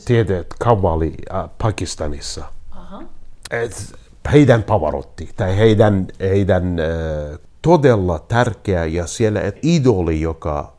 Tiedät, 0.04 0.46
kavali 0.58 1.14
äh, 1.34 1.50
Pakistanissa. 1.62 2.44
Aha. 2.70 3.02
Et, 3.50 3.94
heidän 4.32 4.62
Pavarotti, 4.62 5.30
tai 5.36 5.56
heidän, 5.56 6.06
heidän 6.20 6.78
äh, 6.78 7.38
todella 7.62 8.18
tärkeä 8.18 8.84
ja 8.84 9.06
siellä 9.06 9.40
et 9.40 9.58
idoli, 9.62 10.20
joka 10.20 10.72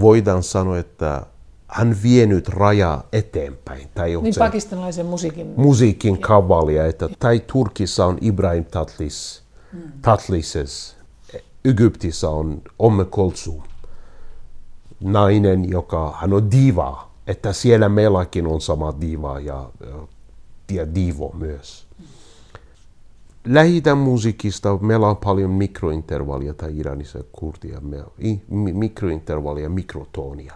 voidaan 0.00 0.42
sanoa, 0.42 0.78
että 0.78 1.26
hän 1.66 1.96
vienyt 2.02 2.48
raja 2.48 3.04
eteenpäin. 3.12 3.88
Tai 3.94 4.16
niin 4.22 4.34
se 4.34 4.38
pakistanilaisen 4.38 5.06
musiikin. 5.06 5.52
Musiikin 5.56 6.18
kavalia. 6.18 6.86
Että, 6.86 7.08
tai 7.18 7.40
Turkissa 7.46 8.06
on 8.06 8.18
Ibrahim 8.20 8.64
Tatlis. 8.64 9.39
Tatlises. 10.02 10.96
Egyptissä 11.64 12.30
on 12.30 12.62
Omme 12.78 13.04
Kolsum. 13.04 13.62
Nainen, 15.00 15.70
joka 15.70 16.16
hän 16.20 16.32
on 16.32 16.50
diva. 16.50 17.10
Että 17.26 17.52
siellä 17.52 17.88
meilläkin 17.88 18.46
on 18.46 18.60
sama 18.60 18.94
diva 19.00 19.40
ja, 19.40 19.70
ja 20.72 20.94
divo 20.94 21.32
myös. 21.38 21.86
Lähitän 23.44 23.98
musiikista 23.98 24.78
meillä 24.80 25.08
on 25.08 25.16
paljon 25.16 25.50
mikrointervallia 25.50 26.54
tai 26.54 26.78
Iranissa 26.78 27.18
kurdia. 27.32 27.82
Mikrointervallia, 28.72 29.68
mikrotonia. 29.68 30.54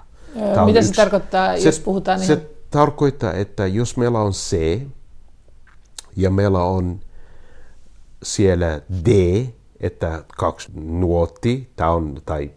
Tämä 0.54 0.66
Mitä 0.66 0.82
se 0.82 0.88
yksi. 0.88 0.96
tarkoittaa, 1.00 1.56
se, 1.56 1.68
jos 1.68 1.78
puhutaan? 1.80 2.20
Se 2.20 2.32
ihan... 2.32 2.46
tarkoittaa, 2.70 3.32
että 3.32 3.66
jos 3.66 3.96
meillä 3.96 4.20
on 4.20 4.32
C 4.32 4.80
ja 6.16 6.30
meillä 6.30 6.64
on 6.64 7.00
siellä 8.24 8.80
D, 9.06 9.08
että 9.80 10.24
kaksi 10.36 10.68
nuotti, 10.74 11.70
tämä 11.76 11.90
on, 11.90 12.22
tai 12.26 12.50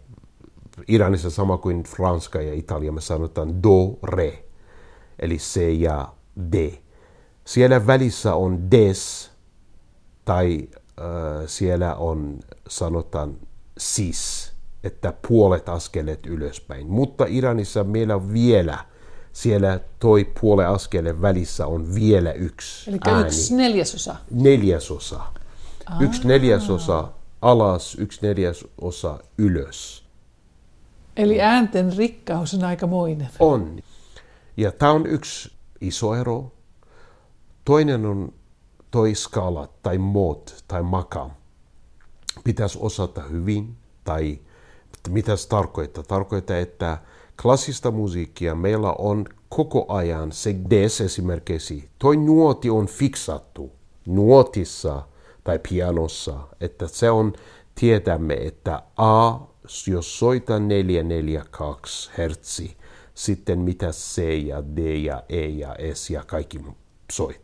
Iranissa 0.88 1.30
sama 1.30 1.58
kuin 1.58 1.84
Franska 1.84 2.42
ja 2.42 2.54
Italia, 2.54 2.92
me 2.92 3.02
sanotaan 3.02 3.64
do, 3.64 4.00
re, 4.04 4.44
eli 5.20 5.38
C 5.38 5.62
ja 5.80 6.14
D. 6.52 6.72
Siellä 7.46 7.88
välissä 7.88 8.36
on 8.36 8.72
des, 8.72 9.32
tai 10.26 10.70
äh, 11.00 11.06
siellä 11.46 11.96
on, 11.96 12.40
sanotaan, 12.68 13.38
sis 13.78 14.58
että 14.84 15.14
puolet 15.28 15.70
askeleet 15.70 16.26
ylöspäin. 16.26 16.88
Mutta 16.88 17.26
Iranissa 17.28 17.84
meillä 17.84 18.16
on 18.16 18.34
vielä, 18.34 18.78
siellä 19.34 19.80
toi 20.00 20.32
puole 20.42 20.66
askeleen 20.66 21.22
välissä 21.22 21.68
on 21.68 21.96
vielä 21.96 22.32
yksi 22.32 22.90
Eli 22.90 23.00
ääni. 23.06 23.28
yksi 23.28 23.56
neljäsosa? 23.56 24.16
Neljäsosa. 24.32 25.22
Aa. 25.92 25.98
Yksi 26.00 26.28
neljäsosa 26.28 27.12
alas, 27.42 27.96
yksi 27.96 28.20
neljäsosa 28.22 29.20
ylös. 29.38 30.04
Eli 31.18 31.42
äänten 31.42 31.98
rikkaus 31.98 32.54
on 32.54 32.64
aikamoinen. 32.64 33.30
On. 33.40 33.80
Ja 34.58 34.72
tämä 34.72 34.92
on 34.92 35.06
yksi 35.06 35.52
iso 35.82 36.16
ero. 36.16 36.52
Toinen 37.66 38.06
on 38.06 38.34
toi 38.92 39.16
skala 39.16 39.70
tai 39.84 39.98
mod 39.98 40.42
tai 40.68 40.84
maka. 40.84 41.30
Pitäisi 42.44 42.78
osata 42.82 43.22
hyvin 43.22 43.76
tai 44.04 44.40
mitä 45.10 45.36
se 45.36 45.48
tarkoittaa? 45.48 46.04
Tarkoittaa, 46.04 46.58
että 46.58 46.98
klassista 47.42 47.92
musiikkia 47.92 48.56
meillä 48.56 48.94
on 48.94 49.26
koko 49.50 49.86
ajan 49.88 50.32
se 50.32 50.56
des 50.70 51.02
esimerkiksi. 51.02 51.90
Toi 52.00 52.18
nuoti 52.18 52.70
on 52.70 52.88
fiksattu 52.88 53.72
nuotissa 54.06 55.04
tai 55.48 55.60
pianossa, 55.70 56.40
että 56.62 56.88
se 56.88 57.12
on, 57.12 57.34
tiedämme, 57.76 58.34
että 58.34 58.84
A, 58.98 59.34
jos 59.88 60.20
soita 60.20 60.60
442 60.60 62.12
hertsi, 62.18 62.78
sitten 63.14 63.60
mitä 63.60 63.88
C 63.92 64.22
ja 64.46 64.64
D 64.76 64.78
ja 64.96 65.24
E 65.30 65.46
ja 65.48 65.76
S 65.94 66.10
ja 66.10 66.24
kaikki 66.24 66.60
soi. 67.12 67.36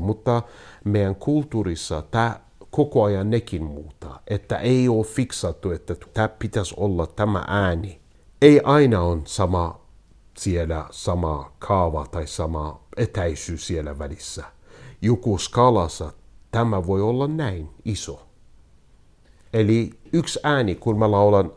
Mutta 0.00 0.42
meidän 0.84 1.14
kulttuurissa 1.14 2.02
tämä 2.02 2.40
koko 2.70 3.04
ajan 3.04 3.30
nekin 3.30 3.64
muuta. 3.64 4.20
Että 4.26 4.58
ei 4.58 4.88
ole 4.88 5.04
fiksattu, 5.04 5.70
että 5.70 5.94
tämä 6.14 6.28
pitäisi 6.28 6.74
olla 6.78 7.06
tämä 7.06 7.44
ääni 7.48 8.00
ei 8.42 8.60
aina 8.64 9.00
on 9.00 9.22
sama 9.26 9.80
siellä 10.38 10.86
sama 10.90 11.52
kaava 11.58 12.06
tai 12.06 12.26
sama 12.26 12.80
etäisyys 12.96 13.66
siellä 13.66 13.98
välissä. 13.98 14.44
Joku 15.02 15.38
skalassa 15.38 16.12
tämä 16.54 16.86
voi 16.86 17.02
olla 17.02 17.26
näin 17.26 17.68
iso. 17.84 18.26
Eli 19.52 19.90
yksi 20.12 20.40
ääni, 20.42 20.74
kun 20.74 20.98
mä 20.98 21.10
laulan 21.10 21.52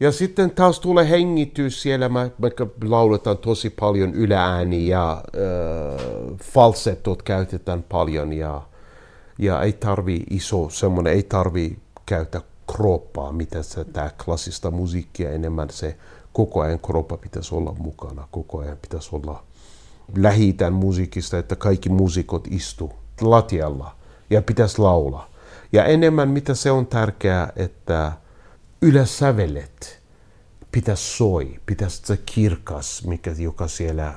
ja 0.00 0.12
sitten 0.12 0.50
taas 0.50 0.80
tulee 0.80 1.10
hengitys 1.10 1.82
siellä, 1.82 2.08
mä, 2.08 2.30
mä 2.38 2.50
lauletaan 2.84 3.38
tosi 3.38 3.70
paljon 3.70 4.14
yläääni 4.14 4.88
ja 4.88 5.12
äh, 5.12 6.38
falsettot 6.42 7.22
käytetään 7.22 7.82
paljon 7.82 8.32
ja, 8.32 8.62
ja 9.38 9.62
ei 9.62 9.72
tarvi 9.72 10.22
iso 10.30 10.68
semmoinen, 10.68 11.12
ei 11.12 11.22
tarvi 11.22 11.78
käyttää 12.06 12.40
kroppaa, 12.72 13.32
mitä 13.32 13.62
se 13.62 13.84
tämä 13.84 14.10
klassista 14.24 14.70
musiikkia 14.70 15.30
enemmän 15.30 15.70
se 15.70 15.96
koko 16.32 16.60
ajan 16.60 16.78
kroppa 16.78 17.16
pitäisi 17.16 17.54
olla 17.54 17.74
mukana, 17.78 18.28
koko 18.30 18.58
ajan 18.58 18.78
pitäisi 18.82 19.08
olla 19.12 19.42
lähitän 20.16 20.72
musiikista, 20.72 21.38
että 21.38 21.56
kaikki 21.56 21.88
muusikot 21.88 22.46
istu 22.50 22.92
latialla 23.20 23.96
ja 24.30 24.42
pitäisi 24.42 24.78
laulaa. 24.78 25.30
Ja 25.72 25.84
enemmän 25.84 26.28
mitä 26.28 26.54
se 26.54 26.70
on 26.70 26.86
tärkeää, 26.86 27.52
että 27.56 28.12
yläsävelet 28.82 30.02
pitäisi 30.72 31.16
soi, 31.16 31.60
pitäisi 31.66 32.02
se 32.04 32.16
kirkas, 32.16 33.04
mikä, 33.06 33.34
joka 33.38 33.68
siellä 33.68 34.14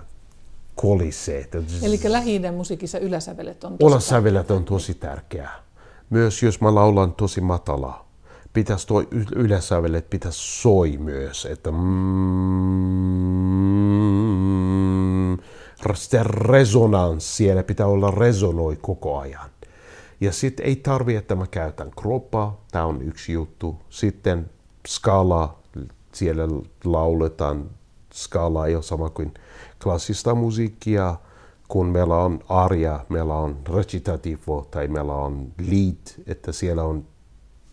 kolisee. 0.82 1.50
Eli 1.82 2.00
lähi 2.04 2.42
musiikissa 2.52 3.00
yläsävelet 3.00 3.64
on 3.64 3.78
tosi 3.78 3.92
Yläsävelet 3.92 4.52
on 4.52 4.66
tosi 4.66 4.94
tärkeää. 4.94 5.64
Myös 6.10 6.44
jos 6.44 6.62
mä 6.62 6.76
laulan 6.76 7.14
tosi 7.14 7.42
matala, 7.42 8.06
pitäisi 8.54 8.88
tuo 8.88 9.04
yläsävelet 9.36 10.10
pitäisi 10.10 10.62
soi 10.62 10.98
myös, 10.98 11.46
että 11.46 11.72
mm, 11.72 11.78
se 15.94 16.24
resonanssi 16.24 17.36
siellä 17.36 17.64
pitää 17.64 17.88
olla 17.88 18.12
resonoi 18.12 18.78
koko 18.82 19.20
ajan. 19.20 19.50
Ja 20.22 20.32
sitten 20.32 20.66
ei 20.66 20.76
tarvi, 20.76 21.16
että 21.16 21.36
mä 21.36 21.48
käytän 21.48 21.92
kroppaa, 22.02 22.66
tämä 22.72 22.86
on 22.86 23.02
yksi 23.02 23.34
juttu. 23.34 23.76
Sitten 23.90 24.50
skala, 24.88 25.60
siellä 26.14 26.44
lauletaan 26.84 27.70
skala 28.14 28.68
ei 28.68 28.76
ole 28.76 28.84
sama 28.84 29.10
kuin 29.10 29.34
klassista 29.84 30.36
musiikkia, 30.36 31.16
kun 31.68 31.88
meillä 31.88 32.18
on 32.18 32.40
aria, 32.50 33.00
meillä 33.10 33.36
on 33.36 33.58
recitativo 33.76 34.68
tai 34.72 34.88
meillä 34.88 35.14
on 35.14 35.48
lead, 35.58 36.24
että 36.28 36.52
siellä 36.52 36.84
on 36.84 37.06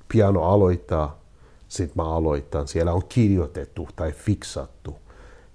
piano 0.08 0.42
aloittaa, 0.42 1.20
sitten 1.68 2.04
mä 2.04 2.14
aloitan. 2.14 2.68
Siellä 2.68 2.92
on 2.92 3.02
kirjoitettu 3.08 3.88
tai 3.96 4.12
fiksattu. 4.12 4.96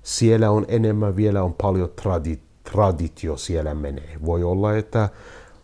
Siellä 0.04 0.52
on 0.52 0.66
enemmän 0.68 1.16
vielä 1.16 1.44
on 1.44 1.54
paljon 1.54 1.90
tradi- 2.02 2.40
traditio 2.72 3.38
siellä 3.38 3.74
menee. 3.74 4.18
Voi 4.26 4.44
olla, 4.44 4.78
että 4.78 5.10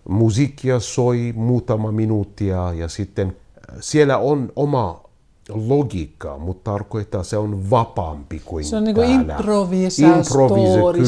musiikkia 0.09 0.79
soi 0.79 1.33
muutama 1.35 1.91
minuuttia 1.91 2.73
ja 2.73 2.87
sitten 2.87 3.27
äh, 3.27 3.77
siellä 3.79 4.17
on 4.17 4.51
oma 4.55 5.06
logiikka, 5.49 6.37
mutta 6.37 6.71
tarkoittaa 6.71 7.23
se 7.23 7.37
on 7.37 7.69
vapaampi 7.69 8.41
kuin 8.45 8.65
Se 8.65 8.75
on 8.75 8.83
niin 8.83 8.95
kuin 8.95 9.09
improvisa, 9.09 10.01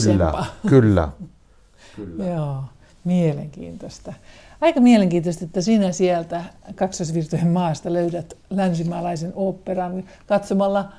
kyllä, 0.04 0.45
kyllä. 0.67 1.10
kyllä. 1.95 2.25
Joo, 2.25 2.63
mielenkiintoista. 3.04 4.13
Aika 4.62 4.80
mielenkiintoista, 4.82 5.45
että 5.45 5.62
sinä 5.62 5.91
sieltä 5.91 6.43
kaksosvirtojen 6.75 7.47
maasta 7.47 7.93
löydät 7.93 8.34
länsimaalaisen 8.49 9.32
oopperan 9.36 10.04
katsomalla 10.28 10.91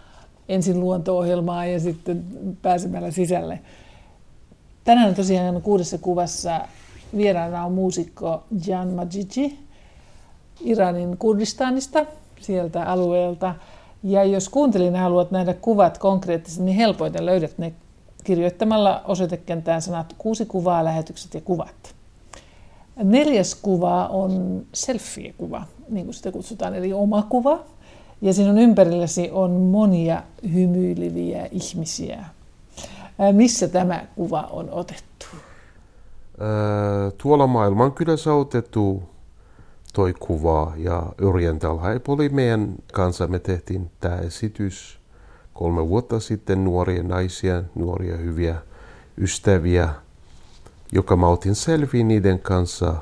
ensin 0.49 0.81
luonto-ohjelmaa 0.81 1.67
ja 1.67 1.81
sitten 1.81 2.25
pääsemällä 2.63 3.11
sisälle. 3.11 3.61
Tänään 4.85 5.15
tosiaan 5.15 5.63
kuudessa 5.63 5.99
kuvassa 5.99 6.61
vieraana 7.17 7.65
on 7.65 7.73
muusikko 7.73 8.43
Jan 8.67 8.89
Majiji 8.89 9.59
Iranin 10.61 11.17
Kurdistanista, 11.17 12.07
sieltä 12.41 12.85
alueelta. 12.85 13.55
Ja 14.03 14.25
jos 14.25 14.49
kuuntelin 14.49 14.97
haluat 14.97 15.31
nähdä 15.31 15.55
kuvat 15.55 15.99
konkreettisesti, 15.99 16.65
niin 16.65 16.77
helpoiten 16.77 17.27
löydät 17.27 17.59
ne 17.59 17.73
kirjoittamalla 18.25 19.03
osoitekenttään 19.05 19.83
sanat 19.83 20.15
kuusi 20.19 20.47
kuvaa, 20.47 20.85
lähetykset 20.85 21.35
ja 21.35 21.41
kuvat. 21.41 21.95
Neljäs 22.97 23.55
kuva 23.55 24.07
on 24.07 24.63
selfie-kuva, 24.75 25.65
niin 25.89 26.07
kuin 26.07 26.15
sitä 26.15 26.33
kutsutaan, 26.33 26.75
eli 26.75 26.93
oma 26.93 27.23
kuva. 27.23 27.59
Ja 28.23 28.35
sinun 28.35 28.59
ympärilläsi 28.59 29.31
on 29.33 29.51
monia 29.51 30.23
hymyileviä 30.53 31.49
ihmisiä. 31.51 32.25
Missä 33.33 33.69
tämä 33.69 34.07
kuva 34.17 34.49
on 34.51 34.69
otettu? 34.71 35.27
tuolla 37.23 37.47
maailmankylässä 37.47 38.35
otettu 38.35 39.03
toi 39.93 40.15
kuva 40.21 40.73
ja 40.77 41.03
Oriental 41.23 41.79
Hype 41.79 42.13
oli 42.13 42.29
meidän 42.29 42.75
kanssa. 42.93 43.27
Me 43.27 43.39
tehtiin 43.39 43.91
tämä 44.01 44.17
esitys 44.17 44.99
kolme 45.55 45.89
vuotta 45.89 46.21
sitten 46.21 46.65
nuoria 46.65 47.03
naisia, 47.03 47.63
nuoria 47.75 48.17
hyviä 48.17 48.57
ystäviä– 49.19 49.89
joka 50.93 51.17
mä 51.17 51.29
otin 51.29 51.55
selviin 51.55 52.09
niiden 52.09 52.39
kanssa. 52.39 52.95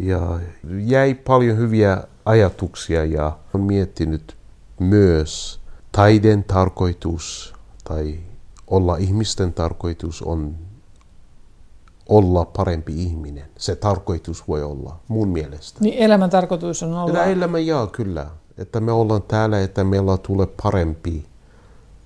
Ja 0.00 0.40
jäi 0.84 1.14
paljon 1.14 1.56
hyviä 1.56 2.04
ajatuksia 2.24 3.04
ja 3.04 3.38
on 3.54 3.60
miettinyt 3.60 4.36
myös 4.78 5.60
taiden 5.92 6.44
tarkoitus 6.44 7.54
tai 7.84 8.20
olla 8.66 8.96
ihmisten 8.96 9.52
tarkoitus 9.52 10.22
on 10.22 10.56
olla 12.10 12.44
parempi 12.44 13.02
ihminen. 13.02 13.44
Se 13.58 13.76
tarkoitus 13.76 14.48
voi 14.48 14.62
olla 14.62 15.00
mun 15.08 15.28
mielestä. 15.28 15.80
Niin 15.80 15.98
elämän 15.98 16.30
tarkoitus 16.30 16.82
on 16.82 16.94
olla... 16.94 17.24
Elämä 17.24 17.58
jaa, 17.58 17.86
kyllä. 17.86 18.26
Että 18.58 18.80
me 18.80 18.92
ollaan 18.92 19.22
täällä, 19.22 19.60
että 19.60 19.84
meillä 19.84 20.18
tulee 20.18 20.46
parempi 20.62 21.24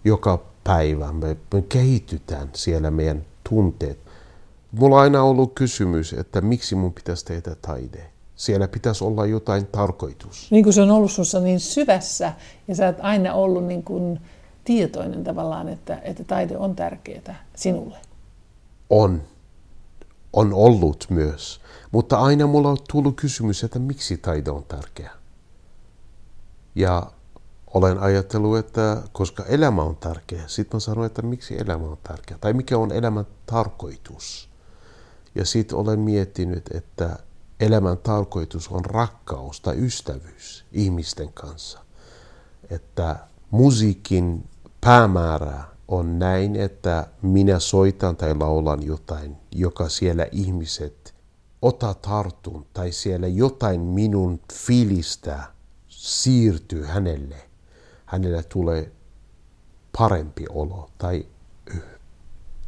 joka 0.04 0.42
päivä. 0.64 1.12
Me, 1.12 1.36
me 1.54 1.62
kehitytään 1.62 2.50
siellä 2.52 2.90
meidän 2.90 3.24
tunteet 3.48 4.04
Mulla 4.78 4.96
on 4.96 5.02
aina 5.02 5.22
ollut 5.22 5.52
kysymys, 5.54 6.12
että 6.12 6.40
miksi 6.40 6.74
mun 6.74 6.92
pitäisi 6.92 7.24
tehdä 7.24 7.56
taide. 7.62 8.10
Siellä 8.36 8.68
pitäisi 8.68 9.04
olla 9.04 9.26
jotain 9.26 9.66
tarkoitus. 9.66 10.50
Niin 10.50 10.64
kuin 10.64 10.72
se 10.74 10.82
on 10.82 10.90
ollut 10.90 11.12
sinussa 11.12 11.40
niin 11.40 11.60
syvässä 11.60 12.32
ja 12.68 12.74
sä 12.74 12.86
oot 12.86 12.96
aina 13.00 13.34
ollut 13.34 13.64
niin 13.64 13.82
kuin 13.82 14.20
tietoinen 14.64 15.24
tavallaan, 15.24 15.68
että, 15.68 15.98
että 16.02 16.24
taide 16.24 16.56
on 16.56 16.76
tärkeää 16.76 17.44
sinulle. 17.56 17.96
On. 18.90 19.22
On 20.34 20.52
ollut 20.52 21.06
myös. 21.10 21.60
Mutta 21.90 22.16
aina 22.16 22.46
mulla 22.46 22.68
on 22.68 22.78
tullut 22.92 23.16
kysymys, 23.16 23.64
että 23.64 23.78
miksi 23.78 24.16
taide 24.16 24.50
on 24.50 24.64
tärkeä. 24.64 25.10
Ja 26.74 27.12
olen 27.66 27.98
ajatellut, 27.98 28.58
että 28.58 29.02
koska 29.12 29.44
elämä 29.44 29.82
on 29.82 29.96
tärkeä, 29.96 30.42
sitten 30.46 30.76
mä 30.76 30.80
sanon, 30.80 31.06
että 31.06 31.22
miksi 31.22 31.60
elämä 31.60 31.84
on 31.84 31.98
tärkeä. 32.02 32.38
Tai 32.40 32.52
mikä 32.52 32.78
on 32.78 32.92
elämän 32.92 33.26
tarkoitus. 33.46 34.50
Ja 35.34 35.44
sitten 35.44 35.78
olen 35.78 36.00
miettinyt, 36.00 36.70
että 36.74 37.18
elämän 37.60 37.98
tarkoitus 37.98 38.68
on 38.68 38.84
rakkaus 38.84 39.60
tai 39.60 39.76
ystävyys 39.78 40.64
ihmisten 40.72 41.32
kanssa. 41.32 41.84
Että 42.70 43.16
musiikin 43.50 44.48
päämäärä 44.80 45.64
on 45.88 46.18
näin, 46.18 46.56
että 46.56 47.06
minä 47.22 47.58
soitan 47.58 48.16
tai 48.16 48.34
laulan 48.34 48.82
jotain, 48.82 49.36
joka 49.50 49.88
siellä 49.88 50.26
ihmiset 50.32 51.14
ota 51.62 51.94
tartun 51.94 52.66
tai 52.72 52.92
siellä 52.92 53.26
jotain 53.26 53.80
minun 53.80 54.40
fiilistä 54.52 55.42
siirtyy 55.88 56.84
hänelle. 56.84 57.36
Hänelle 58.06 58.42
tulee 58.42 58.92
parempi 59.98 60.44
olo 60.50 60.90
tai, 60.98 61.26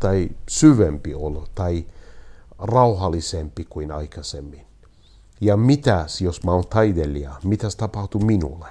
tai 0.01 0.29
syvempi 0.49 1.15
olo 1.15 1.47
tai 1.55 1.87
rauhallisempi 2.59 3.65
kuin 3.65 3.93
aikaisemmin. 3.93 4.67
Ja 5.41 5.57
mitäs, 5.57 6.21
jos 6.21 6.45
mä 6.45 6.53
oon 6.53 6.67
taiteilija, 6.67 7.35
mitäs 7.45 7.77
tapahtuu 7.77 8.21
minulle? 8.21 8.67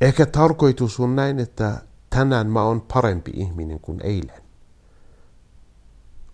Ehkä 0.00 0.26
tarkoitus 0.26 1.00
on 1.00 1.16
näin, 1.16 1.38
että 1.38 1.82
tänään 2.14 2.46
mä 2.46 2.62
oon 2.62 2.80
parempi 2.80 3.30
ihminen 3.34 3.80
kuin 3.80 4.00
eilen. 4.02 4.42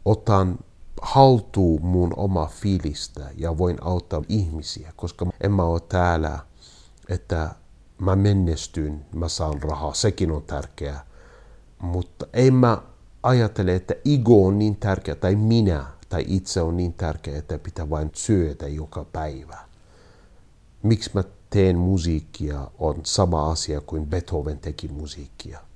Otan 0.05 0.59
haltuun 1.03 1.87
mun 1.87 2.13
oma 2.17 2.47
fiilistä 2.47 3.31
ja 3.37 3.59
voin 3.59 3.77
auttaa 3.81 4.23
ihmisiä, 4.29 4.93
koska 4.97 5.27
en 5.41 5.53
mä 5.53 5.63
ole 5.63 5.81
täällä, 5.81 6.39
että 7.09 7.55
mä 7.99 8.17
menestyn, 8.17 9.07
mä 9.15 9.29
saan 9.29 9.63
rahaa, 9.63 9.95
sekin 9.95 10.31
on 10.31 10.43
tärkeää. 10.43 11.05
Mutta 11.79 12.27
ei 12.33 12.51
mä 12.51 12.83
ajattele, 13.23 13.75
että 13.75 13.95
ego 14.05 14.47
on 14.47 14.59
niin 14.59 14.77
tärkeä, 14.77 15.15
tai 15.15 15.37
minä 15.37 15.85
tai 16.09 16.25
itse 16.27 16.61
on 16.61 16.77
niin 16.77 16.95
tärkeä, 16.95 17.39
että 17.39 17.59
pitää 17.59 17.91
vain 17.91 18.11
syötä 18.15 18.69
joka 18.69 19.05
päivä. 19.05 19.59
Miksi 20.83 21.11
mä 21.15 21.25
teen 21.51 21.79
musiikkia 21.79 22.71
on 22.79 23.01
sama 23.05 23.51
asia 23.51 23.81
kuin 23.81 24.07
Beethoven 24.07 24.59
teki 24.59 24.89
musiikkia. 24.89 25.68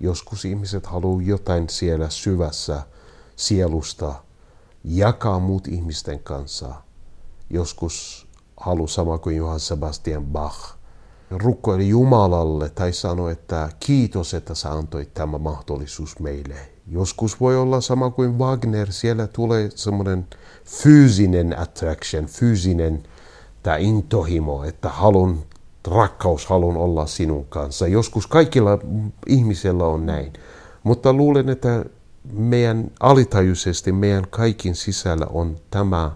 Joskus 0.00 0.44
ihmiset 0.44 0.86
haluaa 0.86 1.22
jotain 1.22 1.68
siellä 1.68 2.10
syvässä 2.10 2.82
sielusta 3.36 4.14
jakaa 4.84 5.38
muut 5.38 5.68
ihmisten 5.68 6.18
kanssa. 6.18 6.74
Joskus 7.50 8.26
haluaa 8.56 8.88
sama 8.88 9.18
kuin 9.18 9.36
Johann 9.36 9.60
Sebastian 9.60 10.26
Bach. 10.26 10.76
Rukkoili 11.30 11.88
Jumalalle 11.88 12.70
tai 12.70 12.92
sanoi, 12.92 13.32
että 13.32 13.68
kiitos, 13.80 14.34
että 14.34 14.54
sä 14.54 14.72
antoit 14.72 15.14
tämä 15.14 15.38
mahdollisuus 15.38 16.18
meille. 16.18 16.56
Joskus 16.88 17.40
voi 17.40 17.56
olla 17.56 17.80
sama 17.80 18.10
kuin 18.10 18.38
Wagner, 18.38 18.92
siellä 18.92 19.26
tulee 19.26 19.70
semmoinen 19.74 20.26
fyysinen 20.64 21.58
attraction, 21.58 22.26
fyysinen 22.26 23.02
tämä 23.62 23.76
intohimo, 23.76 24.64
että 24.64 24.88
halun, 24.88 25.44
rakkaus 25.86 26.46
halun 26.46 26.76
olla 26.76 27.06
sinun 27.06 27.46
kanssa. 27.48 27.86
Joskus 27.86 28.26
kaikilla 28.26 28.78
ihmisillä 29.26 29.84
on 29.84 30.06
näin. 30.06 30.32
Mutta 30.82 31.12
luulen, 31.12 31.48
että 31.48 31.84
meidän 32.32 32.90
alitajuisesti, 33.00 33.92
meidän 33.92 34.26
kaikin 34.30 34.74
sisällä 34.74 35.26
on 35.30 35.56
tämä 35.70 36.10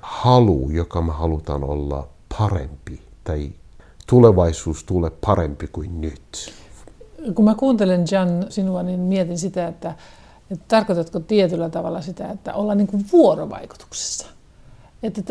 halu, 0.00 0.70
joka 0.70 1.02
me 1.02 1.12
halutaan 1.12 1.64
olla 1.64 2.08
parempi 2.38 3.00
tai 3.24 3.50
tulevaisuus 4.06 4.84
tulee 4.84 5.10
parempi 5.26 5.66
kuin 5.66 6.00
nyt. 6.00 6.54
Kun 7.34 7.44
mä 7.44 7.54
kuuntelen 7.54 8.04
Jan 8.10 8.46
sinua, 8.48 8.82
niin 8.82 9.00
mietin 9.00 9.38
sitä, 9.38 9.68
että, 9.68 9.94
että 10.50 10.64
tarkoitatko 10.68 11.20
tietyllä 11.20 11.70
tavalla 11.70 12.00
sitä, 12.00 12.30
että 12.30 12.54
olla 12.54 12.74
niin 12.74 12.86
kuin 12.86 13.06
vuorovaikutuksessa? 13.12 14.26
Että 15.02 15.22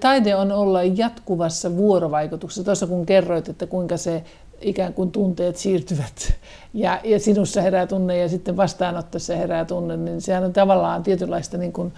taide 0.00 0.36
on 0.36 0.52
olla 0.52 0.82
jatkuvassa 0.82 1.76
vuorovaikutuksessa. 1.76 2.64
Tuossa 2.64 2.86
kun 2.86 3.06
kerroit, 3.06 3.48
että 3.48 3.66
kuinka 3.66 3.96
se 3.96 4.24
ikään 4.60 4.94
kuin 4.94 5.12
tunteet 5.12 5.56
siirtyvät 5.56 6.34
ja, 6.74 7.00
ja 7.04 7.20
sinussa 7.20 7.60
herää 7.60 7.86
tunne 7.86 8.16
ja 8.16 8.28
sitten 8.28 8.56
vastaanottaessa 8.56 9.36
herää 9.36 9.64
tunne, 9.64 9.96
niin 9.96 10.20
sehän 10.20 10.44
on 10.44 10.52
tavallaan 10.52 11.02
tietynlaista, 11.02 11.58
niin 11.58 11.72
kuin, 11.72 11.92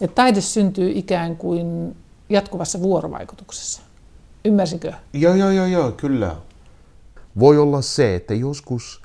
että 0.00 0.14
taide 0.14 0.40
syntyy 0.40 0.90
ikään 0.94 1.36
kuin 1.36 1.96
jatkuvassa 2.28 2.82
vuorovaikutuksessa. 2.82 3.82
Ymmärsinkö? 4.44 4.92
Joo, 5.12 5.34
joo, 5.34 5.50
joo, 5.50 5.66
joo, 5.66 5.92
kyllä. 5.92 6.36
Voi 7.38 7.58
olla 7.58 7.82
se, 7.82 8.14
että 8.14 8.34
joskus 8.34 9.02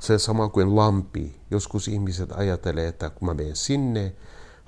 se 0.00 0.18
sama 0.18 0.48
kuin 0.48 0.76
lampi, 0.76 1.36
joskus 1.50 1.88
ihmiset 1.88 2.32
ajattelee, 2.32 2.88
että 2.88 3.10
kun 3.10 3.28
mä 3.28 3.34
menen 3.34 3.56
sinne 3.56 4.12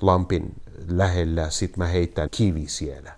lampin 0.01 0.55
lähellä, 0.88 1.51
sit 1.51 1.76
mä 1.76 1.86
heitän 1.86 2.28
kivi 2.30 2.68
siellä. 2.68 3.12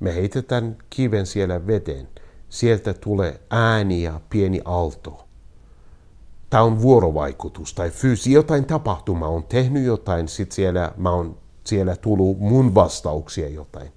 Me 0.00 0.14
heitetään 0.14 0.76
kiven 0.90 1.26
siellä 1.26 1.66
veteen 1.66 2.08
sieltä 2.48 2.94
tulee 2.94 3.40
ääni 3.50 4.02
ja 4.02 4.20
pieni 4.30 4.60
aalto. 4.64 5.26
Tämä 6.50 6.62
on 6.62 6.82
vuorovaikutus 6.82 7.74
tai 7.74 7.90
fyysi, 7.90 8.32
jotain 8.32 8.64
tapahtuma 8.64 9.28
on 9.28 9.44
tehnyt 9.44 9.84
jotain, 9.84 10.28
sitten 10.28 10.54
siellä, 10.54 10.92
mä 10.96 11.10
on, 11.10 11.38
siellä 11.64 11.96
tullut 11.96 12.38
mun 12.38 12.74
vastauksia 12.74 13.48
jotain. 13.48 13.92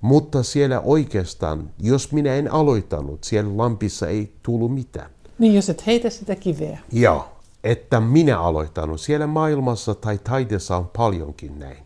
Mutta 0.00 0.42
siellä 0.42 0.80
oikeastaan, 0.80 1.70
jos 1.80 2.12
minä 2.12 2.34
en 2.34 2.52
aloittanut, 2.52 3.24
siellä 3.24 3.56
lampissa 3.56 4.08
ei 4.08 4.32
tullut 4.42 4.74
mitään. 4.74 5.10
Niin, 5.38 5.54
jos 5.54 5.70
et 5.70 5.86
heitä 5.86 6.10
sitä 6.10 6.36
kiveä. 6.36 6.78
Joo, 6.92 7.31
että 7.64 8.00
minä 8.00 8.40
aloittanut. 8.40 9.00
Siellä 9.00 9.26
maailmassa 9.26 9.94
tai 9.94 10.18
taiteessa 10.18 10.76
on 10.76 10.90
paljonkin 10.96 11.58
näin. 11.58 11.84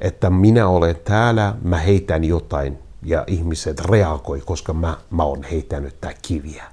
Että 0.00 0.30
minä 0.30 0.68
olen 0.68 0.96
täällä, 1.04 1.54
mä 1.62 1.78
heitän 1.78 2.24
jotain, 2.24 2.78
ja 3.02 3.24
ihmiset 3.26 3.80
reagoi, 3.80 4.40
koska 4.40 4.72
mä, 4.72 4.96
mä 5.10 5.22
oon 5.22 5.42
heittänyt 5.42 6.00
tää 6.00 6.12
kiviä. 6.22 6.64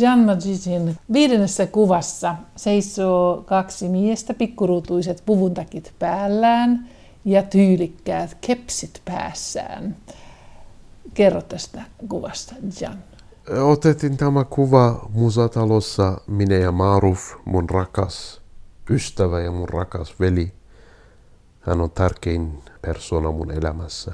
Jan 0.00 0.18
Magicin 0.18 0.96
viidennessä 1.12 1.66
kuvassa 1.66 2.36
seisoo 2.56 3.42
kaksi 3.46 3.88
miestä, 3.88 4.34
pikkuruutuiset 4.34 5.22
puvuntakit 5.26 5.92
päällään 5.98 6.88
ja 7.24 7.42
tyylikkäät 7.42 8.36
kepsit 8.40 9.00
päässään. 9.04 9.96
Kerro 11.14 11.42
tästä 11.42 11.82
kuvasta, 12.08 12.54
Jan. 12.80 13.09
Otettiin 13.58 14.16
tämä 14.16 14.44
kuva 14.44 15.08
musatalossa 15.12 16.20
minä 16.26 16.54
ja 16.54 16.72
Maruf, 16.72 17.34
mun 17.44 17.70
rakas 17.70 18.40
ystävä 18.90 19.40
ja 19.40 19.52
mun 19.52 19.68
rakas 19.68 20.20
veli. 20.20 20.52
Hän 21.60 21.80
on 21.80 21.90
tärkein 21.90 22.62
persona 22.82 23.30
mun 23.30 23.50
elämässä 23.50 24.12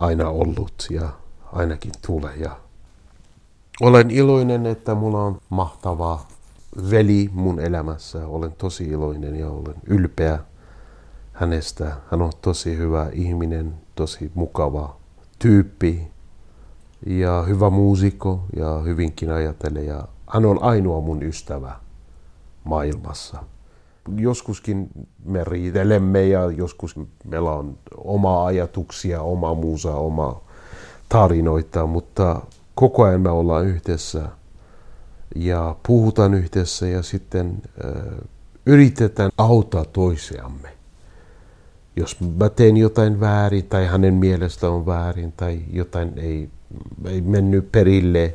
aina 0.00 0.28
ollut 0.28 0.86
ja 0.90 1.08
ainakin 1.52 1.92
tulee. 2.06 2.36
Ja 2.36 2.56
olen 3.80 4.10
iloinen, 4.10 4.66
että 4.66 4.94
mulla 4.94 5.22
on 5.22 5.40
mahtava 5.48 6.26
veli 6.90 7.30
mun 7.32 7.60
elämässä. 7.60 8.26
Olen 8.26 8.52
tosi 8.52 8.84
iloinen 8.84 9.36
ja 9.36 9.50
olen 9.50 9.76
ylpeä 9.86 10.38
hänestä. 11.32 11.96
Hän 12.10 12.22
on 12.22 12.32
tosi 12.42 12.76
hyvä 12.76 13.08
ihminen, 13.12 13.74
tosi 13.94 14.30
mukava 14.34 14.96
tyyppi 15.38 16.10
ja 17.06 17.42
hyvä 17.42 17.70
muusikko 17.70 18.44
ja 18.56 18.78
hyvinkin 18.78 19.32
ajattelee. 19.32 19.84
Ja 19.84 20.08
hän 20.26 20.44
on 20.44 20.62
ainoa 20.62 21.00
mun 21.00 21.22
ystävä 21.22 21.72
maailmassa 22.64 23.44
joskuskin 24.16 24.88
me 25.24 25.44
riitelemme 25.44 26.28
ja 26.28 26.50
joskus 26.50 26.96
meillä 27.24 27.52
on 27.52 27.78
oma 27.96 28.46
ajatuksia, 28.46 29.22
oma 29.22 29.54
muusa, 29.54 29.94
oma 29.94 30.40
tarinoita, 31.08 31.86
mutta 31.86 32.42
koko 32.74 33.04
ajan 33.04 33.20
me 33.20 33.30
ollaan 33.30 33.66
yhdessä 33.66 34.28
ja 35.36 35.76
puhutaan 35.86 36.34
yhdessä 36.34 36.86
ja 36.86 37.02
sitten 37.02 37.62
äh, 37.84 38.02
yritetään 38.66 39.30
auttaa 39.38 39.84
toisiamme. 39.84 40.68
Jos 41.96 42.20
mä 42.20 42.48
teen 42.48 42.76
jotain 42.76 43.20
väärin 43.20 43.66
tai 43.66 43.86
hänen 43.86 44.14
mielestä 44.14 44.70
on 44.70 44.86
väärin 44.86 45.32
tai 45.32 45.60
jotain 45.72 46.12
ei, 46.16 46.50
ei 47.04 47.20
mennyt 47.20 47.72
perille, 47.72 48.34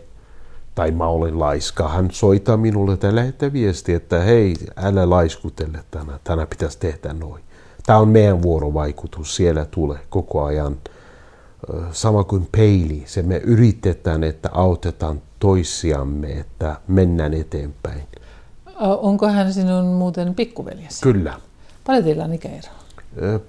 tai 0.76 0.92
mä 0.92 1.08
olen 1.08 1.40
laiska. 1.40 1.90
Hän 1.90 2.08
soittaa 2.12 2.58
minulle 2.58 2.98
tai 2.98 3.16
lähettää 3.16 3.54
viesti, 3.54 3.94
että 3.94 4.20
hei, 4.20 4.56
älä 4.76 5.10
laiskutelle 5.10 5.80
tänään, 5.92 6.20
tänään 6.24 6.48
pitäisi 6.48 6.80
tehdä 6.80 7.14
noin. 7.14 7.44
Tämä 7.86 8.00
on 8.00 8.08
meidän 8.08 8.42
vuorovaikutus, 8.42 9.36
siellä 9.36 9.66
tulee 9.66 10.00
koko 10.10 10.44
ajan. 10.44 10.78
Sama 11.92 12.24
kuin 12.24 12.48
peili, 12.52 13.04
se 13.06 13.22
me 13.22 13.38
yritetään, 13.38 14.24
että 14.24 14.50
autetaan 14.52 15.22
toisiamme, 15.40 16.28
että 16.28 16.76
mennään 16.88 17.34
eteenpäin. 17.34 18.02
Onko 18.80 19.28
hän 19.28 19.54
sinun 19.54 19.86
muuten 19.86 20.36
pikkuveljesi? 20.36 21.02
Kyllä. 21.02 21.34
Paljon 21.88 22.04
teillä 22.04 22.24
on 22.24 22.34
ikäero? 22.34 22.68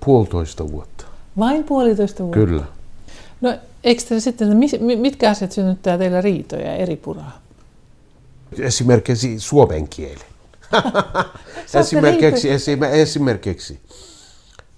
Puolitoista 0.05 0.73
vuotta. 0.73 1.05
Vain 1.39 1.65
puolitoista 1.65 2.23
vuotta? 2.23 2.39
Kyllä. 2.39 2.63
No 3.41 3.59
eikö 3.85 4.03
te 4.09 4.21
sitten, 4.21 4.57
mitkä 5.01 5.31
asiat 5.31 5.53
synnyttää 5.53 5.99
teillä 5.99 6.21
riitoja 6.21 6.67
ja 6.67 6.77
eri 6.77 6.97
puraa? 6.97 7.41
Esimerkiksi 8.59 9.41
suomen 9.41 9.89
kieli. 9.89 10.21
esimerkiksi, 11.81 12.49
esimerkiksi. 12.93 13.81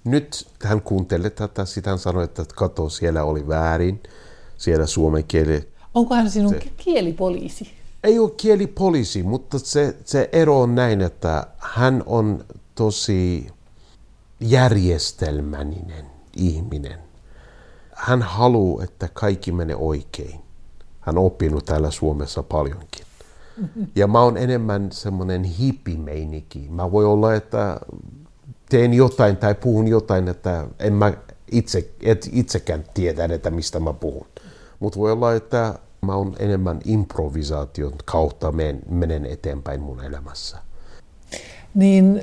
Nyt 0.05 0.49
hän 0.63 0.83
kuuntelee 0.83 1.31
tätä, 1.31 1.65
sitten 1.65 1.91
hän 1.91 1.99
sanoi, 1.99 2.25
että 2.25 2.45
kato, 2.55 2.89
siellä 2.89 3.25
oli 3.25 3.49
väärin, 3.49 4.03
siellä 4.57 4.87
suomen 4.87 5.25
kieli. 5.25 5.69
Onko 5.95 6.15
hän 6.15 6.31
sinun 6.31 6.51
se, 6.51 6.71
kielipoliisi? 6.77 7.71
Ei 8.05 8.19
ole 8.19 8.31
kielipoliisi, 8.31 9.23
mutta 9.23 9.59
se, 9.59 9.97
se 10.05 10.29
ero 10.33 10.61
on 10.61 10.75
näin, 10.75 11.01
että 11.01 11.47
hän 11.59 12.03
on 12.07 12.45
tosi 12.75 13.47
järjestelmällinen 14.41 16.07
ihminen 16.37 17.08
hän 17.99 18.23
haluaa, 18.23 18.85
että 18.85 19.09
kaikki 19.13 19.53
menee 19.53 19.77
oikein. 19.77 20.41
Hän 21.01 21.19
on 21.19 21.25
oppinut 21.25 21.65
täällä 21.65 21.91
Suomessa 21.91 22.43
paljonkin. 22.43 23.05
Ja 23.95 24.07
mä 24.07 24.23
oon 24.23 24.37
enemmän 24.37 24.93
semmoinen 24.93 25.45
hippimeinikki. 25.45 26.67
Mä 26.71 26.93
voi 26.93 27.05
olla, 27.05 27.35
että 27.35 27.81
teen 28.69 28.95
jotain 28.95 29.37
tai 29.37 29.55
puhun 29.55 29.89
jotain, 29.89 30.29
että 30.29 30.67
en 30.79 30.93
mä 30.93 31.13
itse, 31.53 31.91
et 32.03 32.29
itsekään 32.33 32.85
tiedä, 32.95 33.25
että 33.25 33.51
mistä 33.51 33.81
mä 33.81 33.93
puhun. 33.93 34.27
Mutta 34.81 34.99
voi 34.99 35.13
olla, 35.13 35.35
että 35.35 35.75
mä 36.01 36.15
oon 36.15 36.37
enemmän 36.39 36.81
improvisaation 36.85 37.93
kautta 38.05 38.53
menen, 38.53 38.81
menen 38.91 39.27
eteenpäin 39.27 39.81
mun 39.81 40.05
elämässä. 40.05 40.59
Niin 41.75 42.23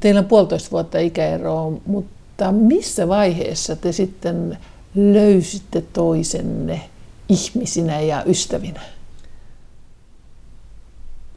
teillä 0.00 0.18
on 0.18 0.26
puolitoista 0.26 0.70
vuotta 0.70 0.98
ikäeroa, 0.98 1.72
mutta 1.86 2.52
missä 2.52 3.08
vaiheessa 3.08 3.76
te 3.76 3.92
sitten 3.92 4.58
löysitte 4.94 5.80
toisenne 5.80 6.90
ihmisinä 7.28 8.00
ja 8.00 8.24
ystävinä? 8.26 8.80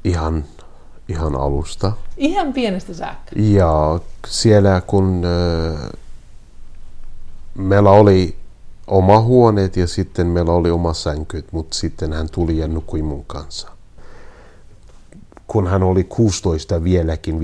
Ihan 0.04 0.46
ihan 1.10 1.36
alusta. 1.36 1.94
Ihan 2.18 2.54
pienestä 2.54 2.94
saakka? 2.94 3.32
Ja 3.36 4.00
siellä 4.28 4.82
kun 4.88 5.22
äh, 5.26 5.90
meillä 7.56 7.92
oli 7.92 8.36
oma 8.88 9.22
huoneet 9.22 9.78
ja 9.78 9.88
sitten 9.88 10.28
meillä 10.28 10.52
oli 10.52 10.72
oma 10.72 10.94
sänkyt, 10.94 11.46
mutta 11.52 11.78
sitten 11.78 12.14
hän 12.14 12.30
tuli 12.30 12.58
ja 12.58 12.68
nukui 12.68 13.02
mun 13.02 13.26
kanssa. 13.26 13.77
Kun 15.48 15.68
hän 15.68 15.84
oli 15.84 16.04
16 16.04 16.84
vieläkin, 16.84 17.40